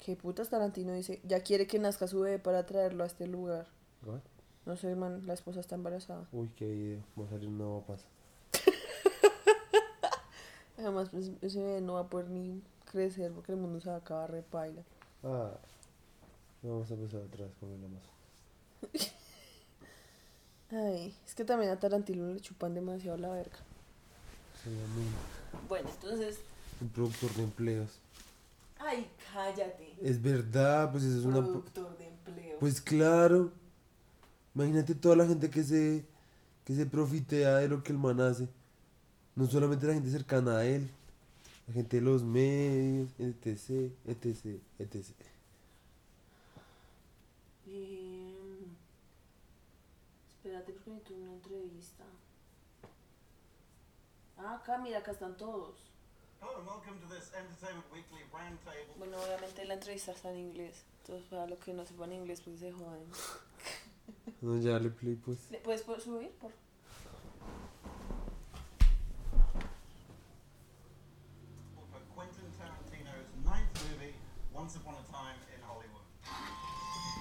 [0.00, 1.20] ¿Qué putas Tarantino dice?
[1.24, 3.66] Ya quiere que nazca su bebé para traerlo a este lugar.
[4.04, 4.20] What?
[4.66, 6.26] No sé, man, la esposa está embarazada.
[6.32, 7.00] Uy, qué video.
[7.18, 8.04] Va a salir una nueva pasa.
[10.78, 13.94] Además, pues, ese bebé no va a poder ni crecer porque el mundo se va
[13.94, 14.82] a acabar repaila.
[15.22, 15.52] Ah.
[16.62, 18.10] Vamos a empezar otra vez con el Amazon.
[20.72, 23.56] Ay, es que también a Tarantino le chupan demasiado la verga.
[24.62, 26.40] Sería muy- Bueno, entonces...
[26.80, 27.98] Un productor de empleos.
[28.78, 29.94] Ay, cállate.
[30.02, 31.40] Es verdad, pues eso es una...
[31.40, 32.58] Productor de empleo.
[32.58, 33.52] Pues claro.
[34.56, 36.02] Imagínate toda la gente que se,
[36.64, 38.48] que se profitea de lo que el man hace.
[39.34, 40.88] No solamente la gente cercana a él,
[41.68, 45.04] la gente de los medios, etc, etc, etc.
[47.66, 48.64] Em,
[50.30, 52.04] espérate porque necesito una entrevista.
[54.38, 55.76] Ah, acá, mira, acá están todos.
[56.40, 58.94] Hello and welcome to this Entertainment Weekly roundtable.
[58.96, 60.82] Bueno, obviamente la entrevista está en inglés.
[61.02, 63.04] Entonces, para los que no sepan inglés, pues se joden.
[64.40, 65.50] No, ya le play pues.
[65.50, 66.30] ¿Le ¿Puedes subir?
[66.40, 66.52] Por...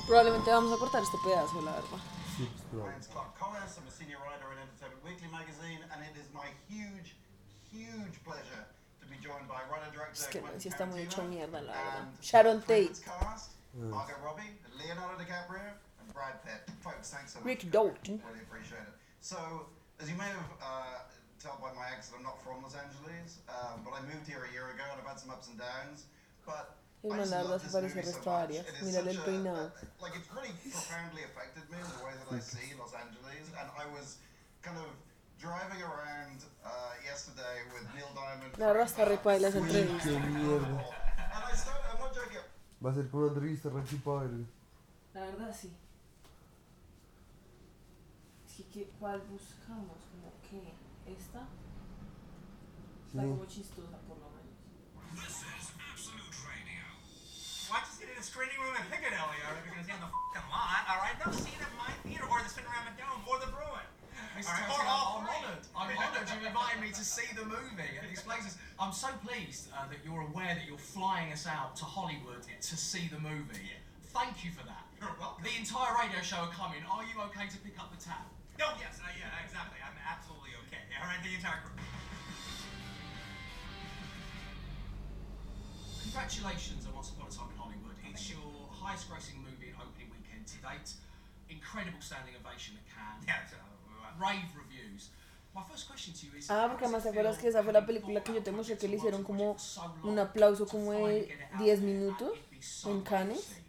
[0.08, 1.98] Probablemente vamos a cortar este pedazo, la verdad.
[2.38, 3.34] Sí, pues claro.
[3.42, 7.18] I'm a senior writer in Entertainment Weekly magazine, and it is my huge,
[7.74, 8.68] huge pleasure
[9.02, 11.74] to be joined by writer-director Es que Quentin sí está muy hecho Tarantino mierda, la
[11.74, 12.08] verdad.
[12.22, 12.94] Sharon Tate.
[13.04, 15.74] cast, Margot Robbie, Leonardo DiCaprio,
[16.16, 16.64] and Brad Pitt.
[16.82, 17.46] Folks, thanks so much.
[17.46, 18.22] Rick Dalton.
[18.28, 18.96] Really appreciate it.
[19.20, 19.38] So,
[20.00, 21.04] as you may have uh,
[21.40, 24.52] tell by my accent, I'm not from Los Angeles, um, but I moved here a
[24.54, 26.06] year ago and I've had some ups and downs.
[26.46, 28.50] But El I just Leonardo love se this parece movie al so resto much.
[28.56, 29.66] It is such a- peinado.
[29.70, 33.46] a- like it's really profoundly affected me in the way that I see Los Angeles,
[33.60, 34.18] and I was
[34.62, 34.90] kind of
[35.42, 38.52] driving around uh, yesterday with Neil Diamond.
[38.58, 40.82] La verdad está re paila esa Uy, qué mierda.
[41.36, 42.46] And I started, I'm not joking.
[42.84, 44.46] Va a ser como una entrevista re padre.
[45.14, 45.70] La verdad sí.
[48.76, 50.04] Es que, ¿cuál buscamos?
[50.12, 50.76] ¿Como qué?
[51.08, 51.48] ¿Esta?
[53.08, 53.32] Está Sí.
[53.32, 54.52] como chistosa por lo menos.
[55.16, 56.84] This is Absolute Radio.
[57.72, 59.96] Why don't you sit in a screening room in Piccadilly, or if you're gonna see
[59.96, 61.16] on the fucking lot, all right?
[61.24, 63.88] No, see it at my theater, or the Cinerama Dome, or the Bruin.
[64.36, 64.44] Mr.
[64.44, 65.64] All right, Toski, or all I'm honoured.
[65.72, 68.58] I'm honoured you've invited me to see the movie at these places.
[68.76, 72.76] I'm so pleased uh, that you're aware that you're flying us out to Hollywood to
[72.76, 73.72] see the movie.
[74.12, 74.84] Thank you for that.
[75.00, 75.46] You're welcome.
[75.48, 76.84] The entire radio show are coming.
[76.92, 78.35] Are you okay to pick up the tab?
[78.62, 79.80] Oh, yes, uh, yeah, exactly.
[79.84, 80.84] I'm absolutely okay.
[81.02, 81.76] All right, the entire group.
[86.04, 87.96] Congratulations on Once Upon a Time in Hollywood.
[88.10, 90.96] It's your highest grossing movie in opening weekend to date.
[91.50, 93.28] Incredible standing ovation at Cannes.
[93.28, 95.10] Yeah, so, uh, Rave reviews.
[95.54, 97.86] My first question to you is Ah, porque además te acuerdas que esa fue la
[97.86, 99.56] película que yo te mostré que le hicieron como
[100.04, 102.32] un aplauso como de 10 minutos
[102.86, 103.62] en Cannes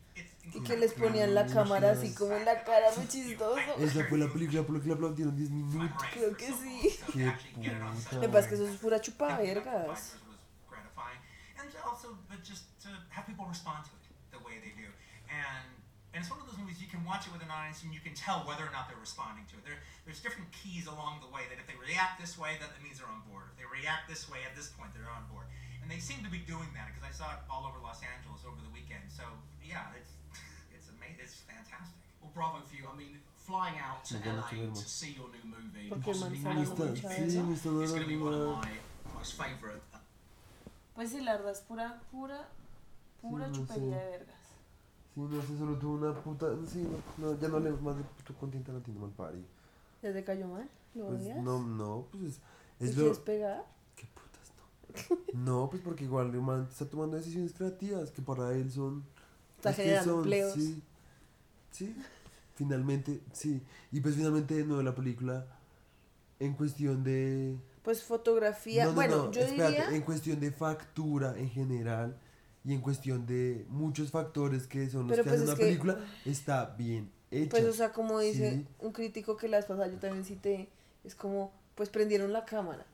[0.55, 3.59] y que les ponían la cámara así como en la cara, muy chistoso.
[3.79, 6.07] Esa fue la película por la que le aplaudieron 10 minutos.
[6.13, 6.99] Creo que sí.
[7.13, 7.33] Qué
[8.13, 9.89] Lo que pasa es que eso es pura chupa vergas.
[9.89, 10.15] was
[10.71, 11.21] gratifying,
[11.59, 14.89] and also, but just to have people respond to it the way they do,
[15.29, 15.67] and
[16.15, 18.01] and it's one of those movies you can watch it with an audience and you
[18.01, 19.69] can tell whether or not they're responding to it.
[19.69, 19.77] There,
[20.09, 23.11] there's different keys along the way that if they react this way, that means they're
[23.13, 23.53] on board.
[23.53, 25.45] If they react this way at this point, they're on board,
[25.85, 28.41] and they seem to be doing that because I saw it all over Los Angeles
[28.49, 29.05] over the weekend.
[29.13, 29.29] So
[29.61, 30.17] yeah, it's
[31.11, 31.23] it's.
[31.23, 31.97] It's fantastic.
[32.21, 32.87] Well, bravo for you.
[32.89, 36.85] I mean, flying out to LA to see your new movie, possibly está now hablando
[36.85, 37.43] your mucha Sí, verga.
[37.49, 38.71] me está is going to be one dando of my
[39.15, 39.83] most favourite.
[40.95, 42.49] Pues sí, la verdad es pura, pura,
[43.21, 44.05] pura Sí, no chupería sé.
[44.05, 44.37] de vergas.
[45.15, 46.47] Sí, no sé, solo tuvo una puta...
[46.67, 46.87] Sí,
[47.19, 49.45] no, no ya no hablemos más de puto Quentin Tarantino mal pari.
[50.03, 50.69] ¿Ya te cayó mal?
[50.95, 51.43] ¿Lo Pues odias?
[51.43, 52.41] no, no, pues es,
[52.79, 53.03] ¿Te es lo...
[53.05, 53.65] quieres pegar?
[53.95, 55.19] ¿Qué putas no?
[55.45, 59.05] No, pues porque igual el man está tomando decisiones creativas que para él son...
[59.59, 60.55] Está que generando empleos.
[60.55, 60.83] Sí,
[61.77, 61.95] sí,
[62.55, 63.63] finalmente, sí.
[63.93, 65.47] Y pues finalmente de nuevo la película
[66.39, 67.57] en cuestión de...
[67.83, 68.85] Pues fotografía.
[68.85, 69.97] No, no, bueno, no, yo espérate, diría.
[69.97, 72.19] en cuestión de factura en general
[72.65, 75.65] y en cuestión de muchos factores que son los Pero que pues hacen una que-
[75.67, 77.51] película, está bien hecha.
[77.51, 78.67] Pues, o sea, como dice Sí.
[78.81, 80.69] un crítico que la vez pasada yo también cité,
[81.05, 82.85] Es como, pues prendieron la cámara.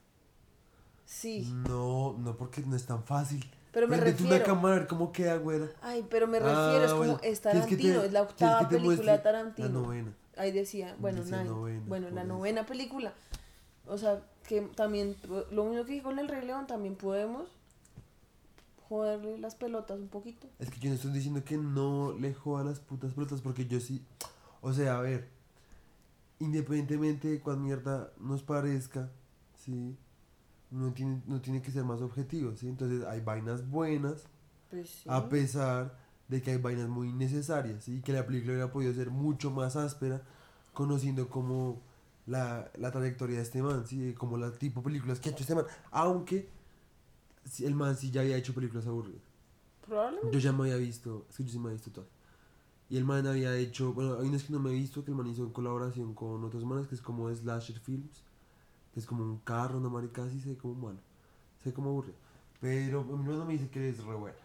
[1.07, 1.51] Sí.
[1.67, 3.45] No, no, porque no es tan fácil.
[3.73, 5.67] Pero me Préndete una refiero- cámara a ver cómo queda, güera.
[5.81, 8.69] Ay, pero me Ah, refiero, es como, es ¿Quieres que te- Tarantino, es la octava
[8.69, 9.69] película de Tarantino.
[9.69, 10.13] La novena.
[10.37, 11.49] Ahí decía, bueno, Dice nine.
[11.49, 12.29] novena, bueno, la eso.
[12.29, 13.15] novena película.
[13.87, 15.17] O sea, que también,
[15.51, 17.49] lo mismo que dije con el Rey León, también podemos
[18.89, 20.47] joderle las pelotas un poquito.
[20.59, 23.81] Es que yo no estoy diciendo que no le joda las putas pelotas, porque yo
[23.81, 24.05] sí.
[24.61, 25.29] O sea, a ver.
[26.41, 29.11] Independientemente de cuán mierda nos parezca,
[29.57, 29.97] ¿sí?
[30.73, 32.67] No tiene, no tiene que ser más objetivo, ¿sí?
[32.69, 34.25] Entonces hay vainas buenas,
[34.71, 35.09] Pues sí.
[35.09, 35.97] a pesar
[36.29, 38.01] de que hay vainas muy innecesarias, ¿sí?
[38.01, 40.23] Que la película hubiera podido ser mucho más áspera,
[40.73, 41.81] conociendo como
[42.27, 44.15] la, la trayectoria de este man, ¿sí?
[44.15, 45.67] Como la tipo de películas que ha hecho este man.
[45.91, 46.49] Aunque
[47.61, 49.23] el man sí ya había hecho películas aburridas.
[49.87, 50.31] Probablemente.
[50.33, 52.09] Yo ya me había visto, es que yo sí me había visto todas.
[52.89, 55.17] Y el man había hecho, bueno, hay unas que no me he visto, que el
[55.17, 58.23] man hizo en colaboración con otros manes, que es como Slasher Films,
[58.97, 60.99] es como un carro, una marica así, se ve como malo,
[61.63, 62.17] se ve como aburrido.
[62.61, 64.37] Pero a mí no me dice que es re buena.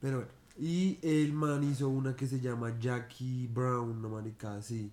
[0.00, 4.90] Pero bueno, y el man hizo una que se llama Jackie Brown, una marica así.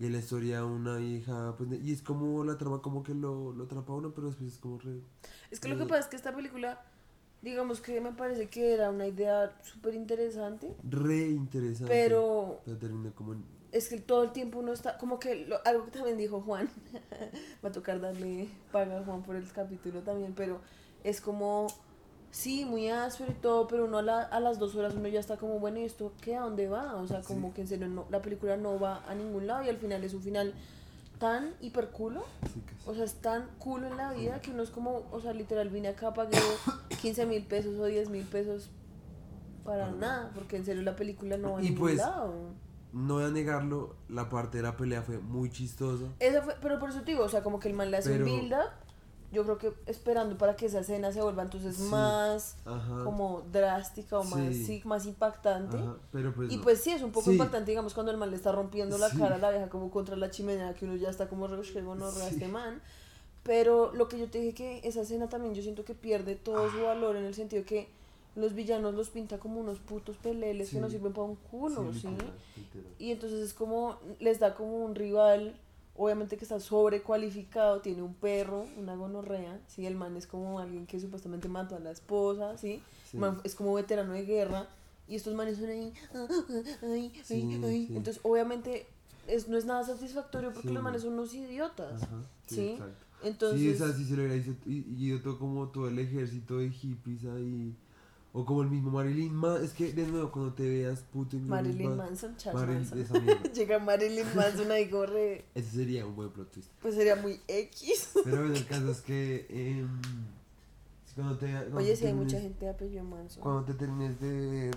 [0.00, 3.52] Y la historia de una hija, pues, y es como la trama como que lo,
[3.52, 5.00] lo atrapa a uno, pero después es como re...
[5.50, 6.82] Es que lo que pasa es que esta película,
[7.42, 11.92] digamos que me parece que era una idea súper interesante, re interesante.
[11.92, 13.44] pero Pero termina como en...
[13.74, 16.68] es que todo el tiempo uno está, como que lo- algo que también dijo Juan,
[17.64, 20.60] va a tocar darle paga a Juan por el capítulo también, pero
[21.02, 21.66] es como,
[22.30, 25.20] sí, muy áspero y todo, pero uno a, la- a las dos horas uno ya
[25.20, 26.36] está como, bueno, ¿y esto qué?
[26.36, 26.94] ¿A dónde va?
[26.96, 29.68] O sea, como que en serio no, la película no va a ningún lado y
[29.68, 30.54] al final es un final
[31.18, 35.02] tan hiperculo, Sí, o sea, es tan culo en la vida que uno es como,
[35.10, 36.38] o sea, literal vine acá, pagué
[37.02, 38.70] 15 mil pesos o 10 mil pesos
[39.64, 42.32] para Para nada, porque en serio la película no va a Y ningún pues, lado.
[42.94, 46.04] No voy a negarlo, la parte de la pelea fue muy chistosa.
[46.20, 48.10] Esa fue, pero por eso te digo, o sea, como que el man le hace
[48.10, 48.70] Pero- un build up,
[49.32, 51.82] yo creo que esperando para que esa escena se vuelva entonces Sí.
[51.90, 53.02] más Ajá.
[53.02, 54.80] como drástica o más, Sí.
[54.84, 55.76] más impactante.
[55.76, 56.62] Ajá, pero pues Y no.
[56.62, 59.34] pues sí, es un poco impactante, digamos, cuando el man le está rompiendo la cara
[59.34, 62.20] a la vieja como contra la chimenea, que uno ya está como bueno, Sí.
[62.30, 62.80] este man.
[63.42, 66.70] Pero lo que yo te dije que esa escena también yo siento que pierde todo
[66.70, 67.88] su valor en el sentido que
[68.36, 72.08] los villanos los pinta como unos putos peleles que no sirven para un culo, ¿sí?
[72.08, 72.92] literal, literal.
[72.98, 75.54] Y entonces es como, les da como un rival,
[75.96, 79.86] obviamente que está sobrecualificado, tiene un perro, una gonorrea, ¿sí?
[79.86, 82.82] El man es como alguien que supuestamente mató a la esposa, ¿sí?
[83.10, 83.16] Sí.
[83.16, 84.68] El man es como veterano de guerra,
[85.06, 86.26] y estos manes son ahí, "Ah,
[86.82, 87.86] ay, ay, Sí, ay".
[87.86, 87.96] sí.
[87.96, 88.86] Entonces, obviamente,
[89.28, 93.04] es, no es nada satisfactorio porque los manes son unos idiotas, Ajá, sí, exacto.
[93.22, 96.58] Entonces, sí, esa sí se lo hubiera y, y yo todo como todo el ejército
[96.58, 97.74] de hippies ahí.
[98.36, 99.64] O como el mismo Marilyn Manson.
[99.64, 102.98] Es que de nuevo, cuando te veas puto en Marilyn Manson, Charles Marilyn, Manson.
[103.00, 103.42] esa mierda.
[103.54, 106.68] Llega Marilyn Manson ahí corre, Ese sería un buen plot twist.
[106.82, 108.10] pues sería muy X.
[108.24, 109.46] Pero bueno, el caso es que.
[109.48, 109.88] em,
[111.14, 113.40] cuando te, cuando Oye, te sí hay mucha gente de apellido Manson.
[113.40, 114.76] Cuando te termines de ver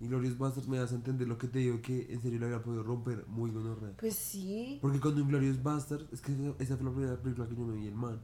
[0.00, 2.62] Inglorious Bastards, me vas a entender lo que te digo: que en serio lo había
[2.62, 3.94] podido romper muy gonorrea.
[3.98, 4.78] Pues sí.
[4.82, 7.74] Porque cuando Inglorious Bastards, es que esa- esa fue la primera película que yo me
[7.74, 8.20] vi el man.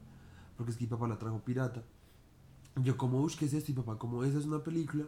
[0.59, 1.83] Porque es que mi papá la trajo pirata.
[2.77, 3.71] Yo como, uff, ¿qué es esto?
[3.73, 5.05] Y papá, como esa es una película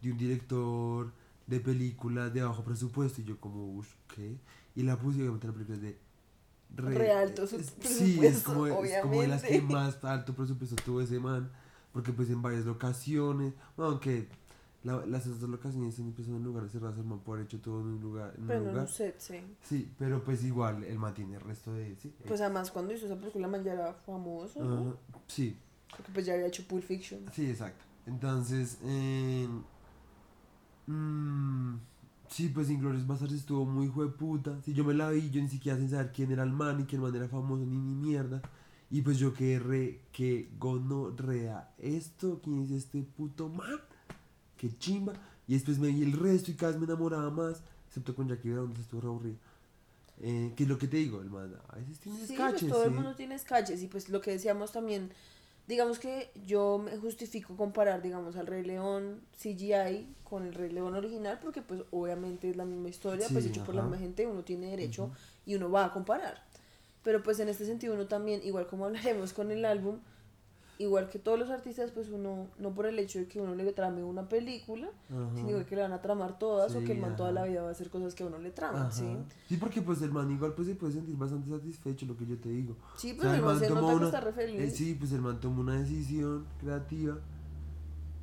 [0.00, 1.12] de un director
[1.46, 3.20] de películas de bajo presupuesto.
[3.20, 4.36] Y yo como, uff, ¿qué?
[4.74, 5.98] Y la puse y obviamente la película es de...
[6.76, 9.60] Re alto es- Sí, es como, es como de las que obviamente.
[9.74, 11.50] más alto presupuesto tuvo ese man.
[11.92, 14.28] Porque pues en varias locaciones, bueno, aunque
[14.84, 17.80] la- las otras locaciones siempre son en lugares cerrados, el man por haber hecho todo
[17.80, 18.32] en un lugar.
[18.36, 18.88] En un Pero no lugar.
[18.88, 19.40] sé, sí.
[19.64, 21.96] Sí, pero pues igual el man tiene el resto de...
[21.96, 24.96] Sí, Pues además cuando hizo esa película man ya era famoso, ¿no?
[25.26, 25.56] Sí,
[25.96, 27.20] Porque pues ya había hecho Pulp Fiction.
[27.32, 27.84] sí, exacto.
[28.06, 29.46] Entonces, eh,
[30.86, 31.74] mm,
[32.28, 34.58] sí, pues Inglorious Bastards estuvo muy jueputa.
[34.64, 36.84] Si yo me la vi, yo ni siquiera sin saber quién era el man y
[36.84, 38.40] que el man era famoso ni ni mierda.
[38.90, 43.78] Y pues yo que re, que gonorrea esto, ¿quién es este puto man?
[44.56, 45.12] Qué chimba.
[45.46, 48.50] Y después me vi el resto y cada vez me enamoraba más, excepto con Jackie
[48.50, 49.36] Brown, donde estuvo re aburrido.
[50.22, 52.72] Eh, que es lo que te digo, el man a veces tiene Sí, escaches, pues
[52.72, 55.10] todo el mundo tiene escaches y pues lo que decíamos también,
[55.70, 60.96] digamos que yo me justifico comparar, digamos, al Rey León CGI con el Rey León
[60.96, 64.26] original porque pues obviamente es la misma historia, pues Sí, hecho por la misma gente,
[64.26, 65.12] uno tiene derecho
[65.46, 66.44] y uno va a comparar.
[67.04, 70.00] Pero pues en este sentido uno también, igual como hablaremos con el álbum,
[70.80, 73.70] igual que todos los artistas, pues uno, no por el hecho de que uno le
[73.72, 75.30] trame una película, Ajá.
[75.36, 77.68] sino que le van a tramar todas o que el man toda la vida va
[77.68, 78.90] a hacer cosas que a uno le traman, Ajá.
[78.90, 79.16] ¿sí?
[79.48, 82.38] Sí, porque pues el man igual pues se puede sentir bastante satisfecho, lo que yo
[82.38, 82.76] te digo.
[82.96, 84.60] Sí, O pues sea, el man se nota que una- está re feliz.
[84.60, 87.18] eh, sí, pues el man tomó una decisión creativa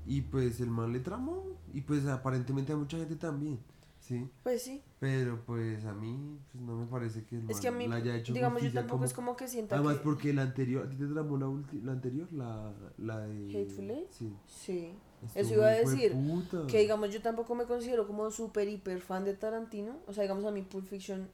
[0.06, 1.44] y pues el man le tramó
[1.74, 3.60] y pues aparentemente a mucha gente también.
[4.08, 4.82] Sí, Pues sí.
[5.00, 7.98] pero pues a mí pues, no me parece que el Es que a mí, la
[7.98, 10.04] haya hecho digamos, yo tampoco como- es como que sienta Además que...
[10.04, 12.32] porque la anterior, ¿a ti te tramó la, ulti- la anterior?
[12.32, 13.50] La, la de...
[13.50, 14.08] ¿Hateful Eight?
[14.12, 14.34] Sí.
[14.48, 14.94] Sí.
[15.36, 16.14] Estuvo Eso iba a decir.
[16.14, 16.68] puta.
[16.68, 19.98] Que digamos, yo tampoco me considero como súper, hiper fan de Tarantino.
[20.08, 21.28] O sea, digamos, a mí Pulp Fiction...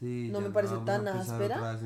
[0.00, 1.78] Sí, no me parece tan áspera.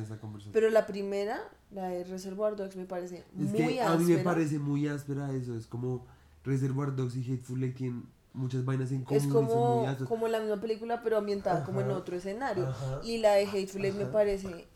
[0.53, 1.41] Pero la primera,
[1.73, 3.99] la de Reservoir Dogs, me parece Es muy que a áspera.
[4.09, 5.57] mí me parece muy áspera eso.
[5.57, 6.07] Es como
[6.45, 9.23] Reservoir Dogs y Hateful Eight tienen muchas vainas en común.
[9.23, 12.69] Es como, muy como la misma película, pero ambientada como en otro escenario.
[12.69, 14.67] ajá, y la de Hateful Eight me parece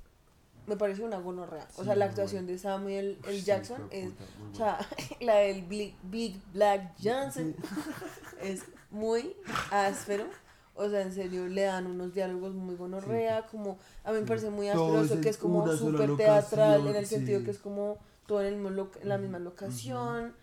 [0.68, 1.66] me parece una gonorrea.
[1.76, 3.38] O sea, la actuación de Samuel Uy, L.
[3.38, 4.10] sí, Jackson es...
[4.10, 4.78] puta, O sea,
[5.20, 7.56] la del Big, Big Black Johnson
[8.42, 9.34] es muy
[9.70, 10.24] áspero.
[10.74, 13.78] O sea, en serio, le dan unos diálogos muy gonorrea, como...
[14.04, 17.50] A mí me parece muy en que es como súper teatral, en el sentido que
[17.50, 20.34] es como todo en, el en la misma locación.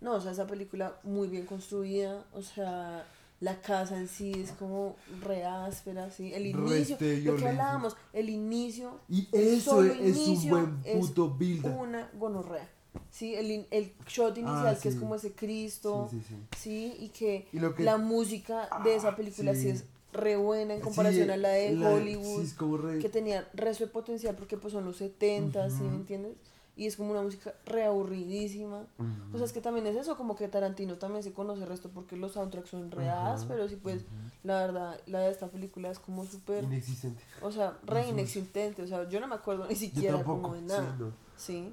[0.00, 3.06] No, o sea, esa película muy bien construida, o sea,
[3.40, 6.32] la casa en sí es como re áspera, ¿sí?
[6.34, 10.96] El inicio, Reste lo que hablábamos, el inicio, Y el eso es, un buen es
[10.98, 11.66] puto build.
[11.66, 12.68] una gonorrea,
[13.10, 13.34] ¿sí?
[13.34, 16.58] El, in- el shot inicial Ah, que es como ese Cristo, Sí, sí, sí.
[16.58, 16.96] ¿sí?
[17.04, 20.80] Y que, Y lo que- la música de esa película sí, es re buena en
[20.80, 24.56] comparación Sí, a la de la- Hollywood sí, re- que tenía resto de potencial porque
[24.56, 26.34] pues son los 70, ¿sí me entiendes?
[26.76, 28.84] Y es como una música reaburridísima.
[29.32, 31.88] O sea, es que también es eso, como que Tarantino también se conoce el resto
[31.90, 34.04] porque los soundtracks son re ásperos y pues
[34.42, 37.22] la verdad, la de esta película es como súper, Inexistente.
[37.42, 40.66] o sea, re inexistente, o sea, yo no me acuerdo ni siquiera como de sí,
[40.66, 40.96] nada.
[40.98, 41.12] no.
[41.36, 41.72] Sí.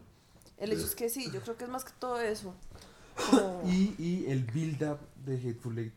[0.57, 2.53] El hecho es que sí, yo creo que es más que todo eso.
[3.31, 5.93] Como- Y, y el build up de Hateful Eight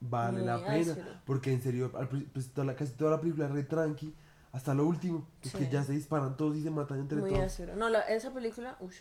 [0.00, 0.92] vale Muy la pena.
[0.92, 1.08] áspero.
[1.26, 1.90] Porque en serio,
[2.32, 4.14] pues, toda la- casi toda la película es re tranqui.
[4.52, 5.50] Hasta lo último, Sí.
[5.58, 7.60] que ya se disparan todos y se matan entre muy todos.
[7.76, 8.94] No, la, esa película, uff,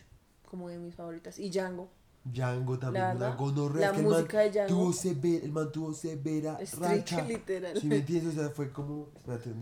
[0.45, 1.39] como de mis favoritas.
[1.39, 1.89] Y Django.
[2.23, 3.87] Django también, La una gonorrea.
[3.87, 7.21] la que el man música de Django- Tuvo sever- el man tuvo severa Strict, racha.
[7.27, 7.79] literal.
[7.79, 8.37] ¿Sí me entiendes?
[8.37, 9.09] O sea, fue como.
[9.15, 9.53] Espérate,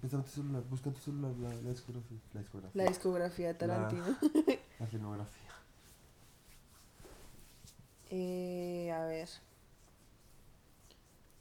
[0.00, 2.18] Préstame tu celular, busca en tu celular la, la discografía.
[2.34, 2.82] La discografía.
[2.82, 4.04] La discografía de Tarantino.
[4.80, 5.42] La filmografía.
[8.10, 9.28] Eh, a ver.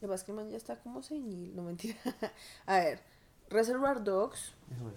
[0.01, 1.97] Lo que pasa es que el man ya está como senil, no mentira.
[2.65, 2.99] a ver,
[3.49, 4.53] Reservoir Dogs.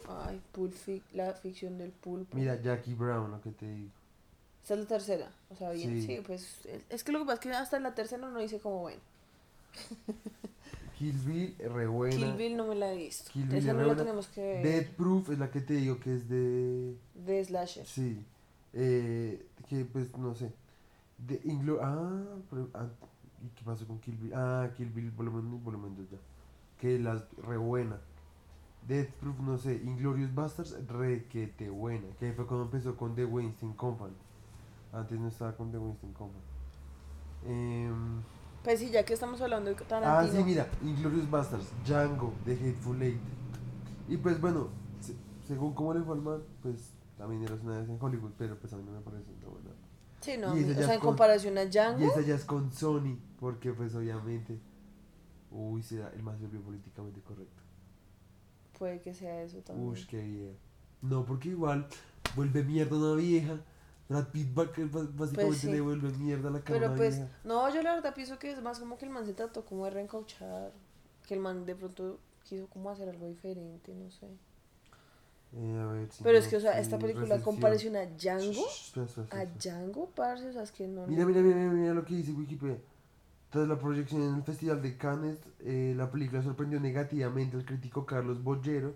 [0.09, 2.37] Ay, Pulp Fic- la ficción del pulpo.
[2.37, 3.91] Mira, Jackie Brown, lo que te digo.
[4.63, 5.31] Esta es la tercera.
[5.51, 6.07] O sea, bien, Sí.
[6.07, 6.67] sí, pues.
[6.89, 9.01] es- que lo que pasa es que hasta en la tercera no dice como bueno.
[10.99, 12.17] Kill Bill, re buena.
[12.17, 13.31] Kill Bill no me la he visto.
[13.33, 14.03] Kill Bill Esa es no re la buena.
[14.03, 14.63] tenemos que ver.
[14.65, 16.97] Dead Proof es la que te digo que es de.
[17.15, 17.87] De Slasher.
[17.87, 18.25] Sí.
[18.73, 20.51] Eh, que pues no sé.
[21.19, 22.89] De Inglo ah, pero- ah,
[23.45, 24.33] ¿y qué pasó con Kill Bill?
[24.35, 26.19] Ah, Kill Bill volumen 1 y volumen 2 ya.
[26.81, 28.01] Que las re buena.
[28.89, 29.75] Death Proof, no sé.
[29.85, 32.07] Inglorious Bastards, re que te buena.
[32.19, 34.15] Que fue cuando empezó con The Weinstein Company.
[34.93, 36.43] Antes no estaba con The Weinstein Company.
[37.47, 38.23] Em,
[38.65, 40.33] Pues sí, ya que estamos hablando de Ah, Tarantino.
[40.39, 43.21] sí, mira, Inglorious Bastards, Django, The Hateful Eight.
[44.09, 44.69] Y pues bueno,
[45.01, 45.15] se-
[45.47, 48.73] según cómo le fue al man, pues también era una vez en Hollywood, pero pues
[48.73, 49.71] a mí no me parece una buena.
[50.21, 50.57] Sí, no.
[50.59, 52.05] Y O sea, en con- comparación a Y Django.
[52.05, 54.59] esa ya es con Sony, porque pues obviamente,
[55.53, 57.63] uy, será el más obvio políticamente correcto.
[58.79, 59.89] Puede que sea eso también.
[59.89, 60.57] Uy, qué bien.
[61.03, 61.87] No, porque igual
[62.37, 63.61] vuelve mierda a una vieja.
[64.09, 65.71] Brad Pitt básicamente Pues sí.
[65.71, 67.31] le vuelve mierda a la cara Pero pues, vieja.
[67.45, 69.85] no, yo la verdad pienso que es más como que el man se trató como
[69.85, 70.73] de reencauchar,
[71.27, 74.27] que el man de pronto quiso como hacer algo diferente, no sé.
[75.55, 77.55] Eh, a ver, si Pero no, es que, o sea, sí, esta película recepción.
[77.55, 79.47] comparación a Django, Shh, espera, espera, espera, a.
[79.47, 81.07] Django, parce, o sea, es que no...
[81.07, 82.79] Mira, no- mira, mira, mira, mira lo que dice Wikipedia.
[83.51, 88.05] Tras la proyección en el Festival de Cannes, eh, la película sorprendió negativamente al crítico
[88.05, 88.95] Carlos Bollero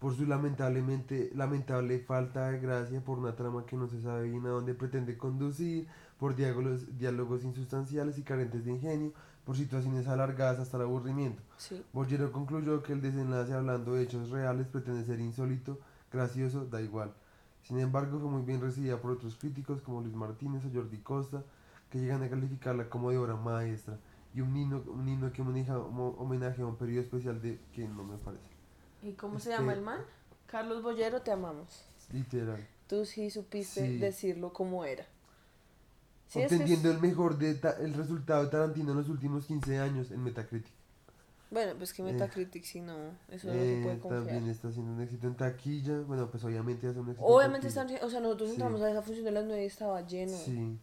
[0.00, 4.44] por su lamentablemente lamentable falta de gracia, por una trama que no se sabe bien
[4.46, 5.86] a dónde pretende conducir,
[6.18, 9.12] por diálogos, diálogos insustanciales y carentes de ingenio,
[9.44, 11.40] por situaciones alargadas hasta el aburrimiento.
[11.56, 15.78] Sí, Bollero concluyó que el desenlace hablando de hechos reales pretende ser insólito,
[16.12, 17.12] gracioso, da igual.
[17.62, 21.44] Sin embargo, fue muy bien recibida por otros críticos como Luis Martínez o Jordi Costa,
[21.92, 23.98] que llegan a calificarla como de obra maestra
[24.34, 28.02] y un himno, un himno que homenaje, homenaje a un periodo especial de que no
[28.02, 28.42] me parece.
[29.02, 30.00] ¿y cómo se llama el man?
[30.46, 31.84] Carlos Bollero, te amamos.
[32.12, 32.66] Literal.
[32.86, 33.98] Tú sí supiste Sí.
[33.98, 35.04] decirlo como era.
[36.28, 39.78] Sí, es que el mejor de ta- el resultado de Tarantino en los últimos 15
[39.78, 40.72] años en Metacritic.
[41.50, 42.94] Bueno, pues que Eh, Metacritic sí no,
[43.28, 44.24] eso no se Eh, puede confiar.
[44.24, 46.00] también está haciendo un éxito en taquilla.
[46.06, 47.26] Bueno, pues obviamente hace un éxito.
[47.28, 48.54] en Obviamente están, o sea, nosotros Sí.
[48.54, 50.32] entramos a esa función de las nueve y estaba lleno.
[50.38, 50.78] Sí.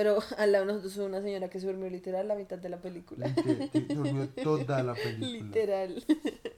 [0.00, 2.80] Pero al lado nosotros hubo una señora que se durmió literal la mitad de la
[2.80, 3.26] película.
[3.26, 5.28] Liter- durmió toda la película.
[5.44, 6.02] literal.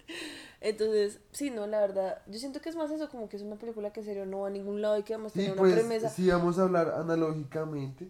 [0.60, 3.56] Entonces, sí, no, la verdad, yo siento que es más eso, como que es una
[3.56, 5.60] película que en serio no va a ningún lado y que además Sí, tiene una
[5.62, 6.08] pues premisa.
[6.08, 8.06] si vamos a hablar analógicamente,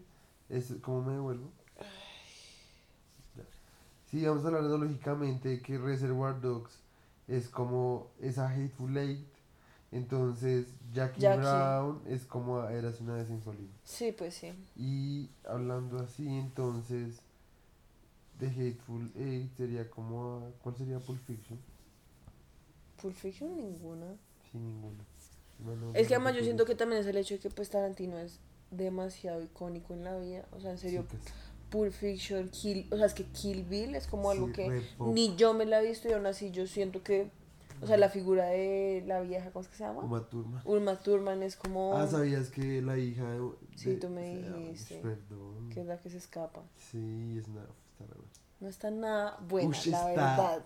[0.50, 1.50] Es, ¿Cómo me devuelvo?
[4.10, 6.78] Sí, vamos a hablar lógicamente de que Reservoir Dogs
[7.26, 9.26] es como esa Hateful Eight.
[9.90, 11.40] Entonces, Jackie, Jackie.
[11.40, 13.70] Brown es como Eras una vez en Hollywood.
[13.84, 14.52] Sí, pues sí.
[14.76, 17.20] Y hablando así, entonces,
[18.38, 20.52] de Hateful Eight sería como.
[20.62, 21.58] ¿Cuál sería Pulp Fiction?
[23.00, 24.16] Pulp Fiction ninguna.
[24.50, 25.04] Sin ninguna.
[25.94, 28.40] Es que además yo siento que también es el hecho de que pues Tarantino es
[28.70, 30.44] demasiado icónico en la vida.
[30.52, 31.22] O sea, en serio, Sí, que
[31.70, 35.36] Pulp Fiction, Kill, o sea, es que Kill Bill es como algo Sí, que ni
[35.36, 37.30] yo me la he visto y aún así yo siento que,
[37.82, 40.00] o sea, la figura de la vieja, ¿cómo es que se llama?
[40.02, 40.62] Uma Thurman.
[40.64, 43.50] Ulma Thurman es como Ah, ¿sabías que la hija de...
[43.76, 44.96] Sí, tú me dijiste.
[45.00, 45.68] Perdón.
[45.70, 46.62] que es la que se escapa.
[46.90, 47.62] Sí, es una...
[47.62, 48.32] Está re buena.
[48.60, 50.64] No está nada buena, Ush, la está- verdad.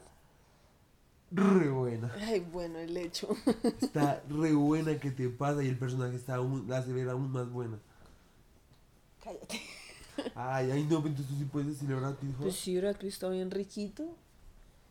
[1.33, 2.12] Re buena.
[2.21, 3.29] Ay, bueno, el hecho.
[3.81, 7.33] Está re buena que te pasa y el personaje está aún, la hace ver aún
[7.33, 7.79] más buena.
[9.25, 9.61] Cállate.
[10.35, 13.09] Ay, ay, no, entonces tú sí puedes decirle a Brad Pitt, Pues sí, Brad Pitt
[13.11, 14.05] está bien riquito.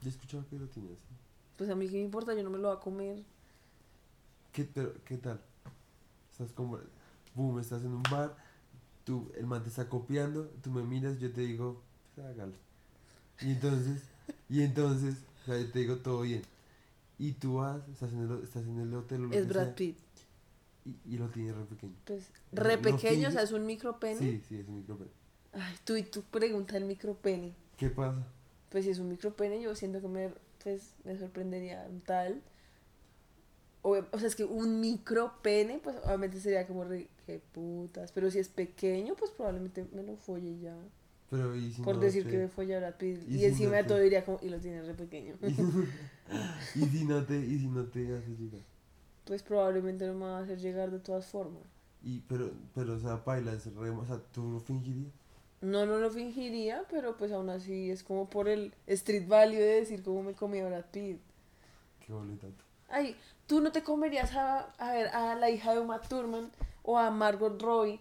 [0.01, 1.14] Ya he escuchado que lo tiene así.
[1.57, 3.23] Pues a mí qué me importa, yo no me lo voy a comer.
[4.51, 5.41] ¿Qué, pero, ¿Qué tal?
[6.31, 6.79] Estás como...
[7.33, 8.35] Boom, estás en un bar,
[9.03, 11.81] tú, el man te está copiando, tú me miras, yo te digo,
[12.13, 12.53] pues hágalo.
[13.41, 14.01] Y entonces,
[14.49, 16.41] y entonces, o sea, yo te digo todo bien.
[17.17, 19.97] Y tú vas, estás en el, estás en el hotel Es Brad sea, Pitt.
[20.85, 21.93] Y, y lo tiene re pequeño.
[22.05, 24.19] Pues re no pequeño, o sea, es un micropene.
[24.19, 25.09] Sí, sí, es un micrófono.
[25.53, 27.53] Ay, tú y tú pregunta el micropene.
[27.77, 28.25] ¿Qué pasa?
[28.69, 30.33] Pues si es un micropene, yo siento que me,
[30.65, 32.41] pues, me sorprendería un tal.
[33.83, 38.11] O, o sea, es que un micropene, pues obviamente sería como re, que putas.
[38.11, 40.75] Pero si es pequeño, pues probablemente me lo folle ya.
[41.29, 43.29] Pero y si Por no decir que me folla Brad Pitt.
[43.29, 45.35] ¿Y Y, si encima no de todo diría como, y lo tiene re pequeño.
[45.41, 48.61] y si no te, y si no te llegar.
[49.23, 51.61] pues probablemente no me va a hacer llegar de todas formas.
[52.01, 55.13] Y, pero, pero, o sea, baila, es re, o sea, tú lo fingirías.
[55.65, 59.79] No, no lo fingiría, pero pues aún así es como por el street value de
[59.81, 61.19] decir cómo me comía Brad Pitt.
[62.05, 62.47] Qué bonito.
[62.89, 63.15] Ay,
[63.47, 66.51] tú no te comerías a, a ver a la hija de Uma Thurman
[66.83, 67.99] o a Margot Roy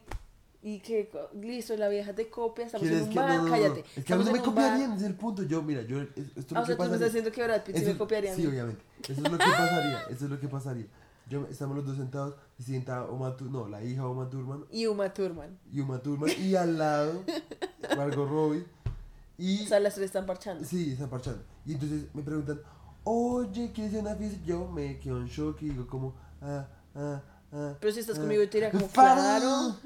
[0.63, 1.11] y que
[1.41, 3.85] listo, la vieja te copia, estamos en ¿Quieres un que bar, no, no, no, cállate.
[3.97, 4.47] Es que a mí no me bar.
[4.49, 5.43] copiarían, es el punto.
[5.43, 6.95] Yo, mira, yo, es- esto es Ah, lo o sea, que tú me pasaría.
[6.95, 8.83] estás diciendo que Brad Pitt sí me copiaría Sí, obviamente.
[9.03, 10.01] Eso es lo que pasaría.
[10.11, 10.87] Eso es lo que pasaría.
[11.29, 15.59] Yo, estamos los dos sentados y Uma no, la hija Uma Thurman Y Uma Thurman.
[15.73, 17.25] y Uma Thurman y al lado
[17.97, 18.65] Margot Robbie
[19.39, 20.65] y O sea, las tres están parchando.
[20.65, 21.43] sí, están parchando.
[21.67, 22.61] Y entonces me preguntan,
[23.03, 26.69] "Oye, ¿quieres ir a una fiesta?" Yo me quedo en shock y digo como, "Ah,
[26.95, 27.23] ah,
[27.53, 29.77] ah." Pero si estás ah, conmigo, yo te diría como, claro.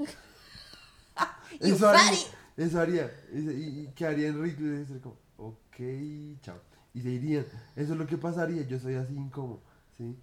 [1.61, 2.19] Eso haría,
[2.57, 3.05] eso haría.
[3.33, 5.77] Eso- Y, y quedaría en ritmo y ser como, ok,
[6.43, 6.59] chao.
[6.95, 7.47] Y se irían.
[7.75, 8.63] Eso es lo que pasaría.
[8.67, 9.61] Yo soy así incómodo,
[9.97, 10.15] ¿sí?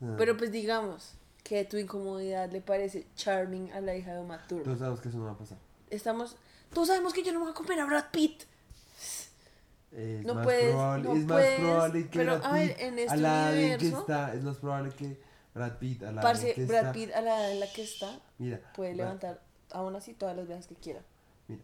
[0.00, 1.12] Sea, Pero pues digamos
[1.44, 4.64] que tu incomodidad le parece charming a la hija de Uma Thurman.
[4.64, 5.58] Todos sabemos que eso no va a pasar.
[5.90, 6.36] Estamos,
[6.72, 8.42] todos sabemos que yo no me voy a comer a Brad Pitt.
[9.92, 12.68] Es No más puedes, probable, no es más puedes, probable que pero, Brad a ver,
[12.68, 15.20] Pitt en este a la en que universo- está, es más probable que
[15.54, 18.20] Brad Pitt a la Parce, que Brad está, Pitt a la en la que está
[18.38, 19.42] mira, puede Brad- levantar
[19.72, 21.02] aún así todas las veces que quiera.
[21.48, 21.62] mira,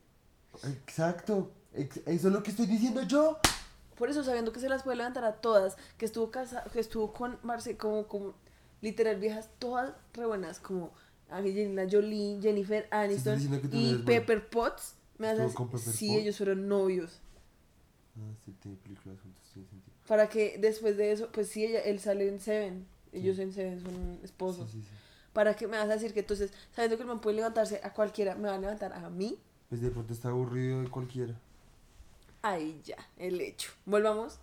[0.65, 3.39] exacto, ex- eso es lo que estoy diciendo yo.
[3.97, 7.13] Por eso sabiendo que se las puede levantar a todas, que estuvo casado, que estuvo
[7.13, 8.35] con Marce, como, como
[8.81, 10.93] literal viejas todas re buenas, como
[11.31, 14.03] Angelina Jolie, Jennifer Aniston no y.
[14.05, 14.95] Pepper Potts.
[15.19, 16.21] Me Pepper sí, Potts.
[16.21, 17.21] ellos fueron novios.
[18.17, 19.97] Ah, sí, tiene películas juntos, tiene sentido.
[20.07, 22.87] Para que después de eso, pues sí, ella, él sale en Seven.
[23.13, 24.71] Ellos en Seven son esposos.
[24.71, 24.95] Sí, sí, sí.
[25.33, 27.93] Para que me vas a decir que entonces, sabiendo que el man puede levantarse a
[27.93, 29.39] cualquiera, me va a levantar a mí.
[29.69, 31.39] Pues de pronto está aburrido de cualquiera.
[32.47, 33.73] Ahí ya, el hecho.
[33.87, 34.39] Volvamos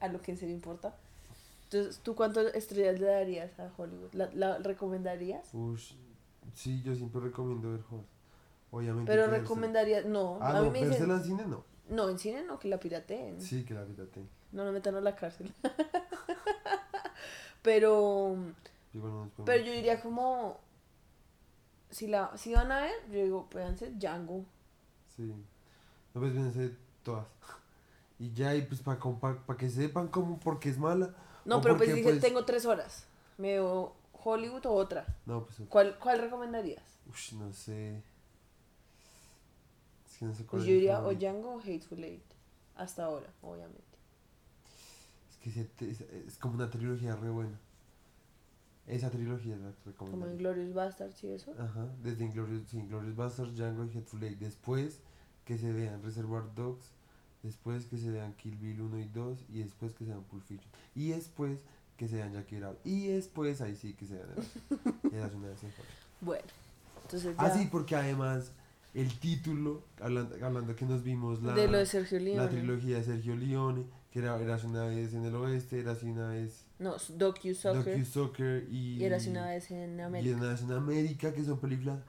[0.00, 0.94] a lo que en serio importa.
[1.64, 4.12] Entonces, ¿tú cuántas estrellas le darías a Hollywood?
[4.14, 5.48] ¿La, la recomendarías?
[5.52, 5.92] Ush,
[6.54, 8.06] sí, yo siempre recomiendo ver Jodas.
[8.70, 9.10] Obviamente.
[9.10, 11.62] Pero recomendarías, no, Ah, a mí no, me dicen, en cine no.
[11.90, 13.40] no, en cine no, que la pirateen.
[13.40, 14.28] Sí, que la tenga.
[14.52, 15.52] No lo metan a la cárcel.
[17.62, 18.34] pero,
[18.94, 20.58] no pero yo diría como,
[21.90, 24.44] si la, si van a ver, yo digo, véanse Django.
[25.14, 25.34] Sí.
[26.14, 27.26] No pues véanse todas.
[28.18, 28.98] Y ya, y pues para
[29.56, 31.14] que sepan cómo, porque es mala.
[31.44, 33.06] No, pero pues porque, dice, tengo tres horas.
[33.36, 35.06] Me veo Hollywood o otra.
[35.24, 35.60] No, pues.
[35.68, 36.82] ¿Cuál, cuál recomendarías?
[37.08, 38.02] Ush, no sé.
[40.10, 41.14] Es que no sé cuál Pues es yo diría o.
[41.14, 42.24] Django o Hateful Eight.
[42.74, 43.82] Hasta ahora, obviamente.
[45.30, 47.58] Es que es, es como una trilogía re buena.
[48.86, 50.34] Esa trilogía es la que Como recomendaría.
[50.34, 51.52] Inglorious Bastards y eso.
[51.58, 54.38] Ajá, desde Inglorious, Inglorious Basterds, Django y Hateful Eight.
[54.38, 55.00] Después
[55.48, 56.90] que se vean Reservoir Dogs,
[57.42, 60.44] después que se vean Kill Bill 1 y 2, y después que se vean Pulp
[60.44, 60.70] Fiction.
[60.94, 61.60] Y después
[61.96, 62.76] que se vean Jackie Brown.
[62.84, 64.28] Y después ahí sí que se vean
[65.10, 66.20] Eras una vez en Hollywood.
[66.20, 66.44] Bueno,
[67.02, 67.42] entonces ya.
[67.42, 68.52] Ah, sí, porque además
[68.92, 72.48] el título, hablando, hablando que nos vimos la, de lo de Sergio la Leone.
[72.48, 76.66] trilogía de Sergio Leone, que era Eras una vez en el oeste, Eras una vez
[76.78, 77.96] No, Docu Soccer.
[77.96, 80.36] Docu-Soccer y, Y era una vez en y América.
[80.36, 82.00] Una vez en América, que son películas,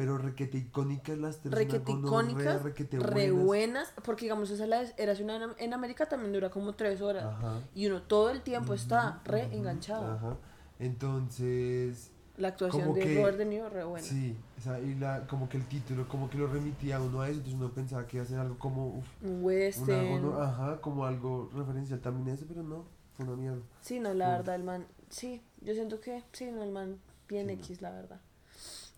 [0.00, 1.52] pero requete icónicas las tres.
[1.52, 3.92] una Requete icónicas, requete re buenas.
[4.02, 7.26] porque digamos esa la era una en, América también dura como tres horas.
[7.26, 7.60] Ajá.
[7.74, 10.12] Y uno todo el tiempo está Ujú, re ujú, enganchado.
[10.14, 10.36] Ajá.
[10.78, 14.06] Entonces, La actuación Como de que- Robert De Niro re buena.
[14.06, 17.20] sí, o sea, y la, como que el título, como que lo remitía a uno
[17.20, 20.08] a eso, entonces uno pensaba que iba a ser algo como, uf, Un una, western.
[20.22, 23.60] gono- ajá, como algo referencial también a eso, pero no, fue una mierda.
[23.82, 26.98] Sí, no, la verdad, el man, sí, yo siento que, sí, no, el man
[27.28, 28.20] bien X, la verdad.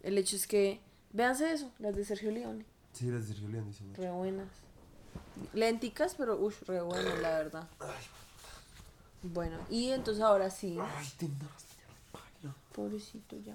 [0.05, 0.81] El hecho es que,
[1.13, 4.49] véanse eso, las de Sergio Leone, Sí, las de Sergio Leone son- re buenas.
[5.55, 7.69] Lenticas, pero, uff, re buenas, la verdad.
[9.23, 12.55] Bueno, y entonces ahora sí, Ay, ay, no.
[12.75, 13.55] pobrecito ya.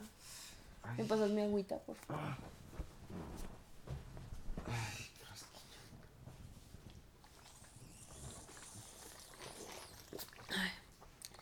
[0.83, 2.23] Ay, ¿Me pasas mi agüita, por favor?
[4.65, 5.77] ay, qué rasquiña.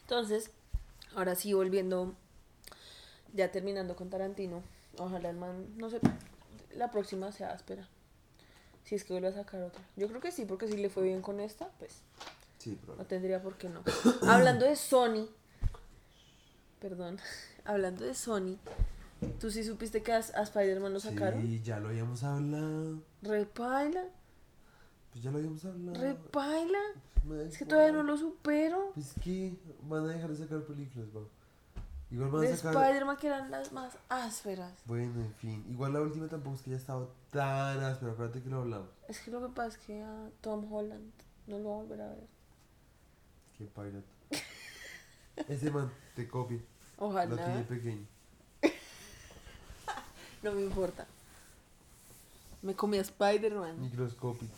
[0.01, 0.51] Entonces,
[1.15, 2.13] ahora sí, volviendo,
[3.33, 4.63] ya terminando con Tarantino,
[4.97, 5.99] ojalá el man, no sé,
[6.75, 7.87] la próxima sea áspera.
[8.83, 9.81] Si es que vuelve a sacar otra.
[9.95, 12.01] Yo creo que sí, porque si le fue bien con esta, pues
[12.59, 13.81] Sí, no tendría por qué no.
[14.27, 15.27] Hablando de Sony,
[16.79, 17.19] perdón,
[17.65, 18.57] hablando de Sony,
[19.39, 21.41] ¿tú sí supiste que a, a Spider-Man lo sacaron?
[21.41, 23.01] Sí, ya lo habíamos hablado.
[23.21, 24.05] Repaila,
[25.11, 25.99] Pues ya lo habíamos hablado.
[25.99, 26.79] repaila.
[27.47, 28.91] Es que todavía no lo supero.
[28.93, 31.27] Pues que van a dejar de sacar películas, bro.
[32.11, 32.83] Igual van De a sacar.
[32.83, 34.71] Spider-Man que eran las más ásperas.
[34.85, 35.65] Bueno, en fin.
[35.69, 38.11] Igual la última tampoco es que ya estaba tan áspera.
[38.13, 38.89] Acuérdate que lo hablamos.
[39.07, 41.11] Es que lo que pasa es que a Tom Holland
[41.47, 42.27] no lo va a volver a ver.
[43.57, 44.05] Qué pirata.
[45.47, 46.59] Ese man te copia.
[46.99, 47.63] Lo tiene Ojalá.
[47.67, 48.05] pequeño.
[50.43, 51.07] No me importa.
[52.61, 53.81] Me comí a Spider-Man.
[53.81, 54.53] Microscópico.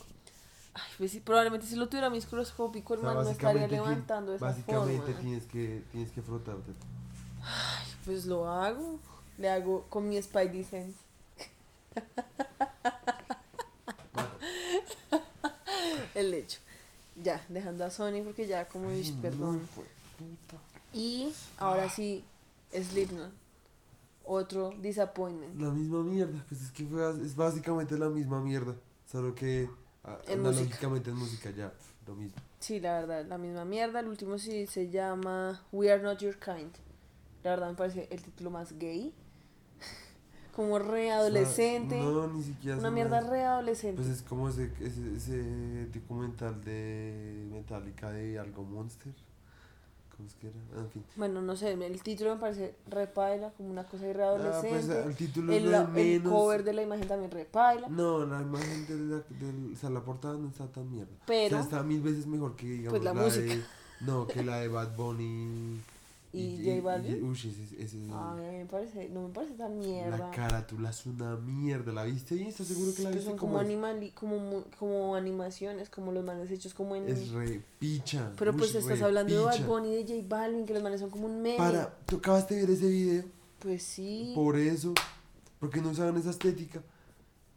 [0.74, 4.34] Ay, pues sí, probablemente si lo tuviera microscópico, el O sea, man no estaría levantando
[4.34, 5.20] esa básicamente forma.
[5.20, 6.72] tienes que tienes que frotarte.
[8.08, 8.98] Pues lo hago.
[9.36, 10.96] Le hago con mi Spidey Sense.
[16.14, 16.58] el hecho.
[17.22, 19.60] Ya, dejando a Sony porque ya como Ay, ish, no, perdón.
[20.94, 22.24] Y ahora sí,
[22.72, 23.30] Slipknot.
[24.24, 25.60] Otro disappointment.
[25.60, 26.42] La misma mierda.
[26.48, 28.74] Pues es que fue, es básicamente la misma mierda.
[29.12, 29.68] Solo que
[30.02, 31.74] a- En analógicamente en música ya.
[32.06, 32.40] Lo mismo.
[32.58, 34.00] Sí, la verdad, la misma mierda.
[34.00, 36.72] El último sí se llama We Are Not Your Kind.
[37.44, 39.12] La verdad me parece el título más gay.
[40.56, 42.00] Como re adolescente.
[42.00, 42.78] No, ni siquiera.
[42.78, 43.30] Una mierda nada.
[43.32, 44.02] re adolescente.
[44.02, 49.12] Pues es como ese, ese, ese documental de Metallica de algo Monster.
[50.16, 50.56] ¿Cómo es que era?
[50.74, 51.04] Ah, En fin.
[51.14, 55.14] Bueno, no sé, el título me parece repaila, como una cosa re Ah, pues el
[55.14, 56.32] título el, la- de el menos.
[56.36, 57.88] cover de la imagen también repaila.
[57.88, 61.12] No, la imagen de la, del, o sea, la portada no está tan mierda.
[61.24, 63.20] Pero- O sea, está mil veces mejor que, digamos, Pues la de...
[63.24, 63.54] música.
[64.00, 65.80] No, que la de Bad Bunny.
[66.30, 67.22] ¿Y J Balvin?
[67.24, 70.30] Uy, ese, ese, A mí me parece, no me parece tan la mierda.
[70.30, 71.90] carátula es una mierda.
[71.92, 73.24] ¿La viste y ¿Estás seguro que la viste?
[73.24, 73.66] son ¿Cómo como, es?
[73.66, 77.08] animali como, como animaciones, como los manes hechos como en...
[77.08, 78.30] Es re picha.
[78.36, 79.66] Pero Uy, pues estás hablando de Bad.
[79.66, 81.56] Bunny y de J Balvin, que los manes son como un meme.
[81.56, 83.24] Para, tú acabaste de ver ese video.
[83.60, 84.32] Pues sí.
[84.34, 84.92] Por eso.
[85.58, 86.82] Porque no usaban esa estética.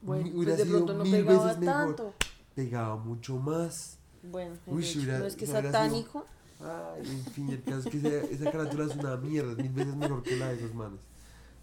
[0.02, 1.76] Bueno, Mi- pues hubiera de sido pronto no mil pegaba veces mejor.
[1.88, 2.14] tanto.
[2.56, 3.98] Pegaba mucho más.
[4.24, 6.26] Bueno, Uy, hubiera- no es que hubiera sido- satánico.
[6.64, 9.72] Ay, en fin, el caso es que esa, esa carátula es una mierda, es mil
[9.72, 11.00] veces mejor que la de esos manes.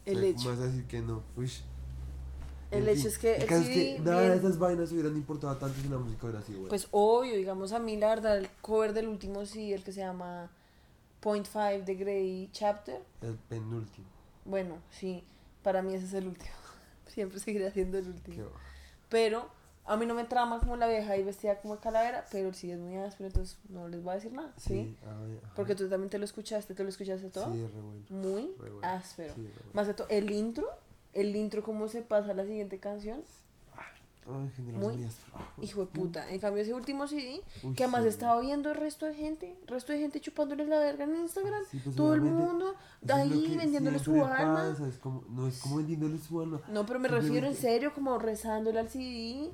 [0.07, 0.37] O El sea, hecho.
[0.39, 1.23] ¿cómo vas a decir que no?
[1.37, 1.51] Uy.
[2.71, 4.93] El En hecho fin, es que el caso es que nada de bien- esas vainas
[4.93, 6.69] hubieran importado tanto si la música hubiera sido buena.
[6.69, 10.01] Pues obvio, digamos a mí la verdad, el cover del último sí, el que se
[10.01, 10.51] llama
[11.21, 13.01] Point Five de Grey Chapter.
[13.23, 14.07] el penúltimo.
[14.45, 15.25] Bueno, sí,
[15.63, 16.51] para mí ese es el último.
[17.07, 18.45] Siempre seguiré siendo el último.
[19.09, 19.49] Pero
[19.89, 22.79] a mí no me trama como la vieja ahí vestida como calavera, pero sí es
[22.79, 24.97] muy áspero, entonces no les voy a decir nada, ¿sí?
[25.03, 25.53] ay, ajá.
[25.57, 27.53] Porque tú también te lo escuchaste, ¿te lo escuchaste todo?
[27.53, 28.03] Sí, es re bueno.
[28.11, 28.87] Muy re bueno.
[28.87, 29.35] áspero.
[29.35, 29.71] Sí, re bueno.
[29.73, 30.67] Más que todo, el intro,
[31.15, 33.23] el intro, cómo se pasa a la siguiente canción,
[34.31, 35.39] Ay, Muy áspero.
[35.63, 36.31] hijo de puta.
[36.31, 38.09] En cambio, ese último CD, Uy, que además sí.
[38.11, 41.63] estaba viendo el resto de gente, el resto de gente chupándoles la verga en Instagram,
[41.71, 42.75] Sí, pues, todo el mundo
[43.09, 44.55] ahí vendiéndole su alma.
[44.69, 46.61] pasa, es como, no es como vendiéndole su alma.
[46.69, 49.51] No, pero me refiero en serio, como rezándole al CD.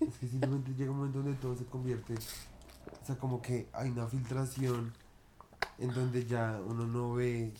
[0.00, 2.14] Es que simplemente llega un momento donde todo se convierte.
[2.14, 4.92] O sea, como que hay una filtración
[5.78, 7.52] en donde ya uno no ve,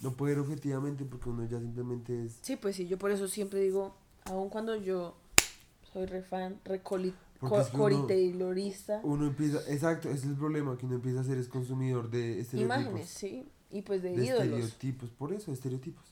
[0.00, 2.38] no puede ver objetivamente porque uno ya simplemente es.
[2.42, 3.94] Sí, pues sí, yo por eso siempre digo,
[4.26, 5.16] aun cuando yo
[5.92, 10.18] soy re fan, re coli- Porque co- es que uno- Taylorista, Uno empieza, exacto, ese
[10.18, 12.82] es el problema, que uno empieza a ser es consumidor de estereotipos.
[12.82, 14.44] imágenes, sí, y pues de, de ídolos.
[14.44, 16.04] estereotipos, por eso, estereotipos.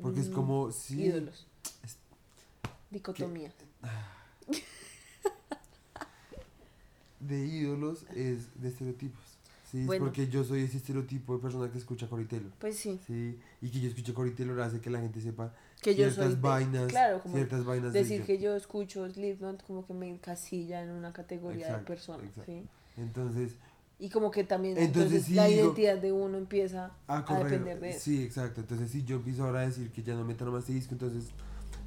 [0.00, 1.46] Porque es Mm, como, sí, Ídolos.
[2.90, 3.52] Dicotomía.
[7.20, 9.20] de ídolos es de estereotipos.
[9.70, 10.04] Sí, es Bueno.
[10.04, 12.52] porque yo soy ese estereotipo de persona que escucha Cory Taylor.
[12.60, 13.00] Pues sí.
[13.06, 16.24] Sí, y que yo escuche Cory Taylor hace que la gente sepa Que yo ciertas
[16.26, 18.26] soy de- vainas, claro, como ciertas vainas de Decir ella.
[18.26, 22.44] que yo escucho Slipknot como que me encasilla en una categoría de Exacto, persona, exacto.
[22.52, 22.62] ¿sí?
[22.96, 23.52] Entonces,
[23.98, 27.44] Y como que también Entonces, entonces, sí la identidad de uno empieza a a, correr.
[27.50, 28.00] depender de eso.
[28.00, 28.60] Sí, exacto.
[28.60, 31.30] Entonces, si yo empiezo ahora a decir que ya no metan más este disco, entonces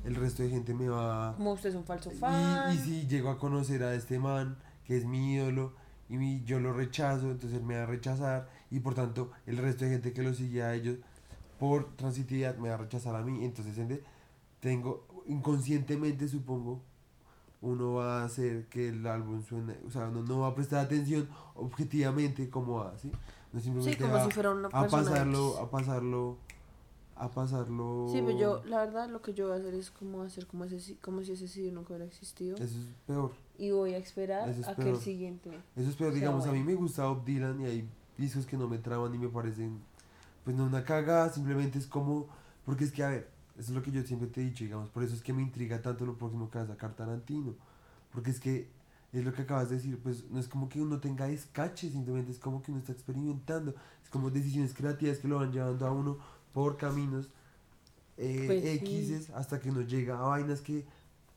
[0.04, 2.34] el resto de gente me va Como usted es un falso fan.
[2.34, 5.74] Y, y si llego a conocer a este man, que es mi ídolo,
[6.10, 9.58] y mi- yo lo rechazo, entonces él me va a rechazar, y por tanto el
[9.58, 10.97] resto de gente que lo sigue a ellos,
[11.60, 13.43] por transitividad, me va a rechazar a mí.
[13.43, 14.02] Entonces, ende,
[14.62, 16.82] tengo, inconscientemente supongo,
[17.62, 20.86] uno va a hacer que el álbum suene, o sea, uno no va a prestar
[20.86, 23.12] atención objetivamente como va, ¿sí?
[23.52, 26.38] No simplemente como va si fuera una a pasarlo, a pasarlo,
[27.20, 28.07] a pasarlo...
[28.11, 30.63] Sí, pero yo, la verdad, lo que yo voy a hacer es como hacer como,
[30.65, 32.55] ese, si- como si ese CD nunca hubiera existido.
[32.55, 33.32] Eso es peor.
[33.57, 35.01] Y voy a esperar es a que el peor.
[35.01, 35.51] siguiente.
[35.76, 36.72] Eso es peor, digamos, a mí bueno.
[36.72, 39.80] me gusta Bob Dylan y hay discos que no me traban y me parecen,
[40.43, 42.28] pues no una cagada, simplemente es como,
[42.65, 44.89] porque es que, a ver, eso es lo que yo siempre te he dicho, digamos,
[44.89, 47.53] por eso es que me intriga tanto lo próximo que va a sacar Tarantino,
[48.13, 48.70] porque es que
[49.11, 52.32] es lo que acabas de decir, pues no es como que uno tenga escache, simplemente
[52.32, 55.91] es como que uno está experimentando, es como decisiones creativas que lo van llevando a
[55.91, 56.17] uno
[56.54, 57.30] por caminos
[58.18, 58.80] eh, Pues sí.
[58.80, 60.86] X's hasta que uno llega a vainas que,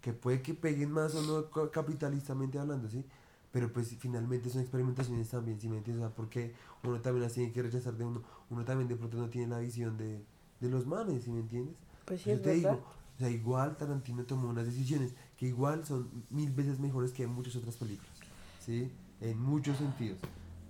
[0.00, 3.04] que puede que peguen más o no capitalistamente hablando, ¿sí?
[3.52, 6.04] Pero pues finalmente son experimentaciones también, ¿sí me entiendes?
[6.04, 9.16] O sea, porque uno también las tiene que rechazar de uno, uno también de pronto
[9.18, 10.24] no tiene la visión de,
[10.60, 11.76] de los manes, ¿sí me entiendes?
[12.04, 12.70] Pues sí, Yo es te verdad.
[12.70, 12.84] digo,
[13.14, 17.30] o sea, igual Tarantino tomó unas decisiones que igual son mil veces mejores que en
[17.30, 18.10] muchas otras películas,
[18.58, 18.90] ¿sí?
[19.20, 20.18] En muchos sentidos,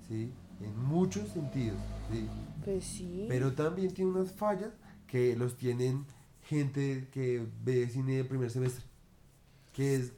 [0.08, 0.30] ¿sí?
[0.62, 1.78] En muchos sentidos,
[2.10, 2.28] ¿sí?
[2.64, 3.26] Pues sí.
[3.28, 4.70] Pero también tiene unas fallas
[5.06, 6.06] que los tienen
[6.44, 8.84] gente que ve cine de primer semestre,
[9.72, 10.12] que es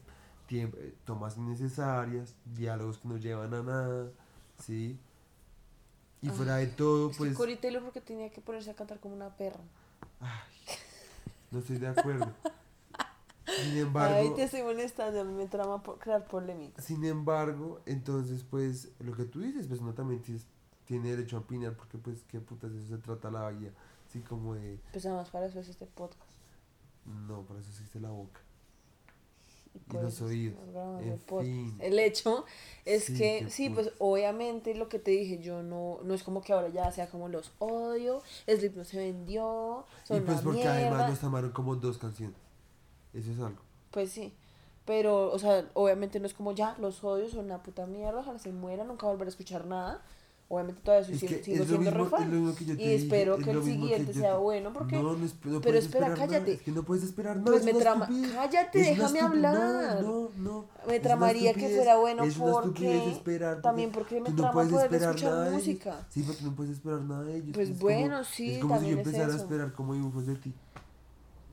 [0.49, 4.11] tiemp- eh, tomas innecesarias, diálogos que no llevan a nada,
[4.63, 4.99] ¿sí?
[6.23, 7.37] Y fuera de todo, es pues...
[7.61, 9.61] Taylor porque tenía que ponerse a cantar como una perra.
[11.51, 12.33] No estoy de acuerdo.
[13.63, 16.81] Sin embargo, te estoy molestando, a mí me trama por crear polémica.
[16.83, 20.47] sin embargo, entonces, pues, lo que tú dices, pues, uno también tienes-
[20.87, 23.73] tiene derecho a opinar, porque, pues, qué putas, eso se trata la guía,
[24.09, 26.21] así como de, Pues además para eso es este podcast.
[27.29, 28.41] no, por eso existe la boca.
[29.75, 30.57] Y, Y los oídos.
[31.03, 31.47] En el podcast.
[31.51, 31.77] fin.
[31.81, 32.45] El hecho
[32.85, 33.87] es Sí, que, sí, putas.
[33.87, 37.09] pues obviamente lo que te dije, yo no, no es como que ahora ya sea
[37.11, 40.77] como los odio, Slip no se vendió, son y pues una porque mierda.
[40.77, 42.37] además nos amaron como dos canciones.
[43.15, 43.61] Eso es algo.
[43.91, 44.33] Pues sí.
[44.85, 48.39] Pero, o sea, obviamente no es como ya, los odios son una puta mierda, ojalá
[48.39, 50.03] se mueran, nunca volver a escuchar nada.
[50.47, 53.45] Obviamente todavía soy, Es que sigo es siendo mismo- es que y dije, espero es
[53.47, 54.97] que lo el que siguiente yo sea te- bueno, porque...
[54.97, 56.53] No, no, es- no pero espera, nada, cállate.
[56.53, 57.47] Es que no puedes esperar nada.
[57.51, 60.03] Pues es me trama- cállate, es déjame hablar.
[60.03, 60.67] No, no.
[60.87, 65.51] Me es tramaría que fuera bueno es porque esperar, también porque me trama poder escuchar
[65.51, 66.07] música.
[66.11, 67.51] Sí, porque no puedes esperar nada de ellos.
[67.55, 70.27] Pues es bueno, sí, Es como si también yo es empezara a esperar como dibujos
[70.27, 70.53] de ti.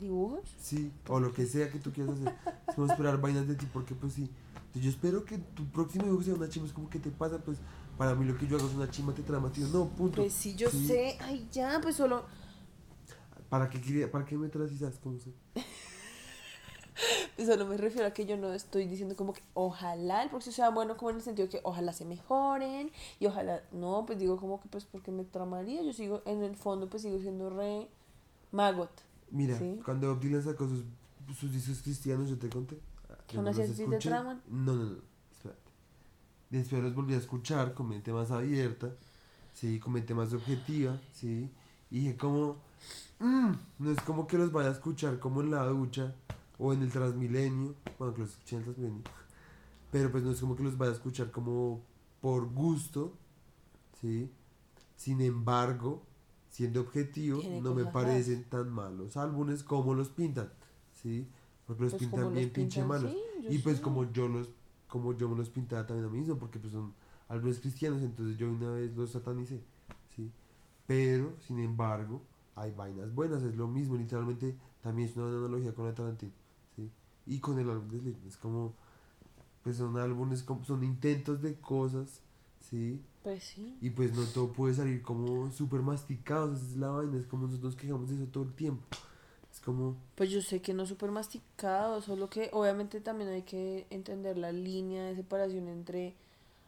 [0.01, 0.41] ¿Dibujos?
[0.59, 2.33] Sí, o lo que sea que tú quieras hacer.
[2.67, 4.29] Es como esperar vainas de ti, porque pues sí.
[4.55, 6.65] Entonces, yo espero que tu próximo dibujo sea una chima.
[6.65, 7.59] Es como que te pasa, pues
[7.97, 9.67] para mí lo que yo hago es una chima, te trama, tío.
[9.67, 10.21] No, punto.
[10.21, 10.87] Pues sí, yo Sí.
[10.87, 11.17] sé.
[11.21, 12.23] Ay, ya, pues solo...
[13.49, 14.97] ¿Para qué, ¿Para qué me trasizas?
[15.03, 15.31] ¿Cómo se?
[17.35, 20.53] pues solo me refiero a que yo no estoy diciendo como que ojalá el próximo
[20.55, 23.61] sea bueno, como en el sentido que ojalá se mejoren y ojalá...
[23.71, 25.83] No, pues digo como que pues porque me tramaría.
[25.83, 27.87] Yo sigo, en el fondo, pues sigo siendo re
[28.51, 28.89] magot.
[29.31, 29.79] Mira, Sí.
[29.83, 30.83] cuando Bob Dylan sacó sus,
[31.37, 32.77] sus discos cristianos, yo te conté.
[33.27, 33.57] ¿Que Yo aún no así?
[34.49, 34.97] No, no, no.
[35.31, 35.59] Espérate.
[36.49, 38.93] Después los volví a escuchar con mente más abierta,
[39.53, 41.49] sí, con mente más objetiva, sí.
[41.89, 42.57] Y dije como,
[43.19, 46.13] "Mm, no es como que los vaya a escuchar como en la ducha
[46.57, 49.03] o en el Transmilenio, bueno, que los escuché en el Transmilenio,
[49.91, 51.81] pero pues no es como que los vaya a escuchar como
[52.21, 53.13] por gusto,
[54.01, 54.29] sí.
[54.97, 56.03] Sin embargo,
[56.51, 60.51] siendo objetivo, no me parecen tan malos álbumes como los pintan,
[60.93, 61.27] sí.
[61.65, 63.11] Porque los Pues pintan los bien pinche pintan, malos.
[63.11, 64.49] sí, y pues como yo los
[64.87, 66.93] como yo me los pintaba también a mí mismo porque pues son
[67.29, 69.61] álbumes cristianos entonces yo una vez los satanicé
[70.15, 70.29] sí
[70.85, 72.21] pero sin embargo
[72.55, 76.33] hay vainas buenas es lo mismo literalmente también es una analogía con la Tarantino
[76.75, 76.91] sí
[77.25, 78.73] y con el álbum de Slipknot es como
[79.63, 82.21] pues son álbumes como son intentos de cosas
[82.59, 83.77] sí Pues sí.
[83.81, 87.43] y pues no todo puede salir como súper masticado esa es la vaina es como
[87.45, 88.81] nosotros nos quejamos de eso todo el tiempo
[89.53, 93.85] es como Pues yo sé que no súper masticado, solo que obviamente también hay que
[93.89, 96.15] entender la línea de separación entre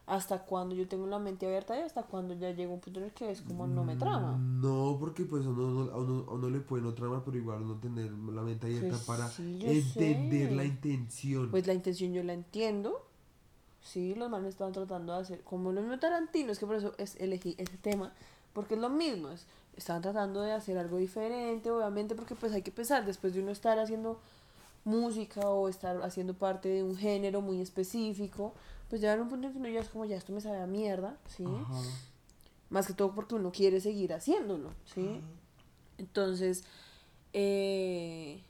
[0.05, 3.05] hasta cuando yo tengo la mente abierta y hasta cuando ya llega un punto en
[3.05, 4.37] el que es como no me trama.
[4.37, 7.37] No, porque pues a uno, no- a uno, a uno le puede no trama, pero
[7.37, 10.55] igual uno tener la mente abierta Pues para sí, entender sé.
[10.57, 11.49] la intención.
[11.51, 13.01] Pues la intención yo la entiendo.
[13.83, 16.93] Sí, los manes estaban tratando de hacer, como lo mismo Tarantino, es que por eso
[16.97, 18.13] es, elegí ese tema,
[18.53, 22.61] porque es lo mismo, es, estaban tratando de hacer algo diferente, obviamente, porque pues hay
[22.61, 24.19] que pensar, después de uno estar haciendo
[24.85, 28.53] música o estar haciendo parte de un género muy específico,
[28.89, 30.61] pues llegar a un punto en que uno ya es como, ya esto me sabe
[30.61, 31.45] a mierda, ¿sí?
[31.45, 31.81] Ajá.
[32.69, 35.21] Más que todo porque uno quiere seguir haciéndolo, ¿sí?
[35.97, 36.63] Entonces,
[37.33, 38.41] eh,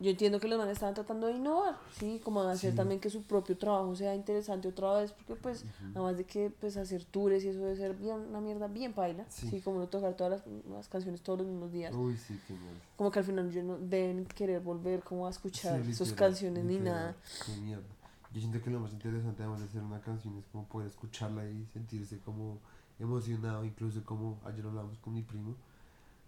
[0.00, 2.20] yo entiendo que los manes estaban tratando de innovar, ¿sí?
[2.24, 2.76] Como de hacer Sí.
[2.76, 5.64] también que su propio trabajo sea interesante otra vez, porque pues,
[5.94, 9.24] además de que pues hacer tours y eso debe ser bien, una mierda bien paila,
[9.28, 9.48] Sí.
[9.48, 9.60] ¿sí?
[9.60, 11.94] Como no tocar todas las, las canciones todos los mismos días.
[11.94, 12.74] Uy, sí, qué mal.
[12.96, 16.28] Como que al final yo no deben querer volver como a escuchar Sí, sus literal,
[16.30, 17.16] canciones ni literal, nada.
[17.46, 17.84] qué mierda.
[18.32, 21.48] Yo siento que lo más interesante además de hacer una canción es como poder escucharla
[21.48, 22.58] y sentirse como
[22.98, 25.54] emocionado, incluso como ayer hablamos con mi primo,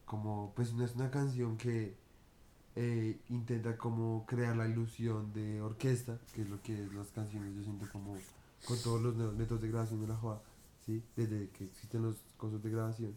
[0.05, 1.97] como pues no es una canción que
[2.77, 7.55] eh, intenta como crear la ilusión de orquesta, que es lo que es las canciones,
[7.57, 8.17] yo siento como
[8.67, 10.43] con todos los nuevos métodos de grabación de la joda,
[10.85, 11.03] ¿sí?
[11.17, 13.17] desde que existen los cosas de grabación,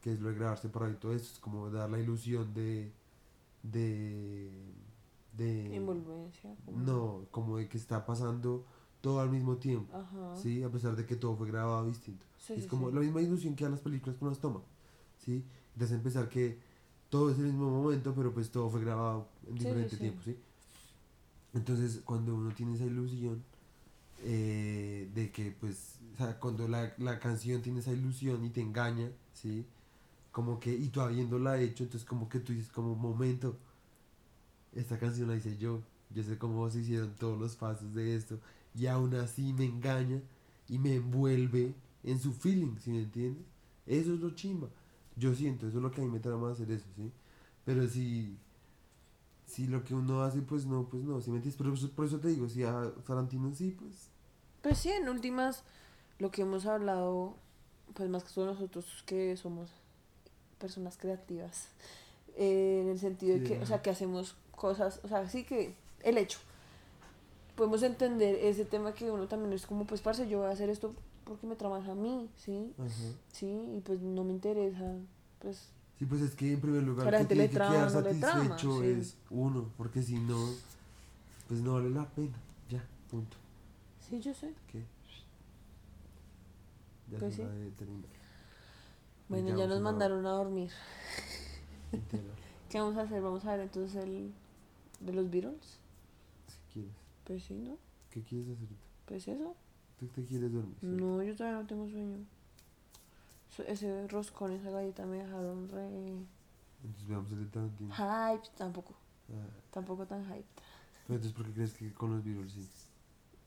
[0.00, 2.92] que es lo de grabar separado y todo eso, es como dar la ilusión de...
[3.62, 4.50] de
[5.36, 6.54] de Envolvencia.
[6.66, 8.66] no, como de que está pasando
[9.00, 10.36] todo al mismo tiempo, Ajá.
[10.36, 10.62] ¿sí?
[10.62, 12.26] A pesar de que todo fue grabado distinto.
[12.36, 12.94] Sí, es sí, como sí.
[12.94, 14.62] la misma ilusión que dan las películas con las tomas,
[15.18, 15.44] ¿sí?
[15.80, 16.58] Hace pensar que
[17.12, 19.96] todo es el mismo momento, pero pues todo fue grabado en Sí, sí, sí.
[19.98, 20.38] tiempos, ¿sí?
[21.52, 23.42] Entonces, cuando uno tiene esa ilusión
[24.22, 28.62] eh, de que, pues, o sea, cuando la, la canción tiene esa ilusión y te
[28.62, 29.66] engaña, ¿sí?
[30.30, 33.58] Como que, y tú habiéndola hecho, entonces como que tú dices, como, momento,
[34.74, 35.82] esta canción la hice yo,
[36.14, 38.38] yo sé cómo se hicieron todos los pasos de esto,
[38.74, 40.22] y aún así me engaña
[40.66, 43.44] y me envuelve en su feeling, ¿sí me entiendes?
[43.86, 44.68] Eso es lo chimba.
[45.16, 47.10] Yo siento, eso es lo que a mí me trama hacer eso, ¿sí?
[47.64, 48.36] Pero si,
[49.46, 51.58] si lo que uno hace, pues no, pues no, ¿sí me entiendes?
[51.58, 54.08] Pero eso- por eso te digo, si a Tarantino sí, pues...
[54.62, 55.64] Pues sí, en últimas,
[56.18, 57.34] lo que hemos hablado,
[57.94, 59.70] pues más que todos nosotros que somos
[60.58, 61.68] personas creativas,
[62.36, 65.74] eh, en el sentido de que, o sea, que hacemos cosas, o sea, sí que
[66.02, 66.38] el hecho.
[67.56, 70.70] Podemos entender ese tema que uno también es como, pues, parce, yo voy a hacer
[70.70, 70.94] esto
[71.24, 72.72] porque me tramas a mí, ¿sí?
[72.78, 72.90] Ajá.
[73.32, 73.46] Sí,
[73.76, 74.94] y pues no me interesa,
[75.38, 78.14] pues, Sí, pues es que en primer lugar Que tiene que trama, quedar no le
[78.14, 78.86] trama, satisfecho sí.
[78.86, 80.48] es uno, porque si no,
[81.48, 82.36] pues no vale la pena.
[82.68, 83.36] Ya, punto.
[84.00, 84.52] sí, yo sé.
[84.66, 84.82] ¿Qué?
[87.10, 87.42] Ya Pues es sí.
[87.44, 88.10] de terminar.
[89.28, 90.70] Bueno, ya nos mandaron a dormir.
[92.68, 93.20] ¿Qué vamos a hacer?
[93.22, 94.32] Vamos a ver entonces el
[95.00, 95.78] de los Beatles.
[96.48, 96.92] si quieres.
[97.24, 97.76] Pues sí, ¿no?
[98.10, 98.68] ¿Qué quieres hacer?
[99.06, 99.54] Pues eso.
[100.02, 100.74] ¿Tú te quieres dormir?
[100.80, 100.96] ¿cierto?
[100.98, 102.18] No, yo todavía no tengo sueño.
[103.68, 105.86] Ese roscón, esa galleta me dejaron re...
[106.82, 107.94] Entonces veamos el de Tarantino.
[107.94, 108.94] Hype, tampoco.
[109.28, 110.44] Ah, Tampoco tan hype.
[111.06, 112.68] pero entonces, ¿por qué crees que con los Beatles sí?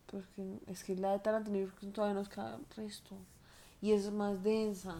[0.09, 3.17] Porque es que la de Tarantino todavía nos queda resto.
[3.81, 4.95] Y es más densa.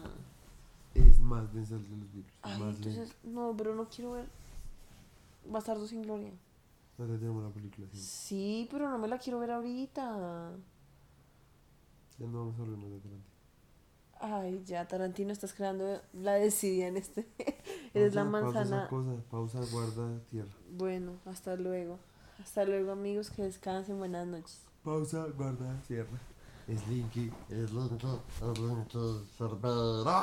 [0.92, 2.26] Es más densa de los Beatles.
[2.26, 4.28] es Ay, más entonces, no, pero no quiero ver
[5.48, 6.32] Bastardo sin Gloria.
[6.98, 7.98] No te tenemos la película, sí.
[7.98, 10.50] Sí, pero no me la quiero ver ahorita.
[12.18, 13.36] Ya no vamos a hablar más de Tarantino.
[14.18, 17.26] Ay, ya, Tarantino, estás creando la desidia en este.
[17.94, 18.88] Eres la Pausa, pausa esa manzana.
[18.88, 20.56] cosa, pausa, guarda, tierra.
[20.70, 21.98] Bueno, hasta luego.
[22.38, 23.98] Hasta luego, amigos, que descansen.
[23.98, 24.62] Buenas noches.
[24.82, 26.18] Pausa, guarda, cierra.
[26.66, 27.30] Slinky.
[27.48, 30.22] Es lento, es lento, Cervera.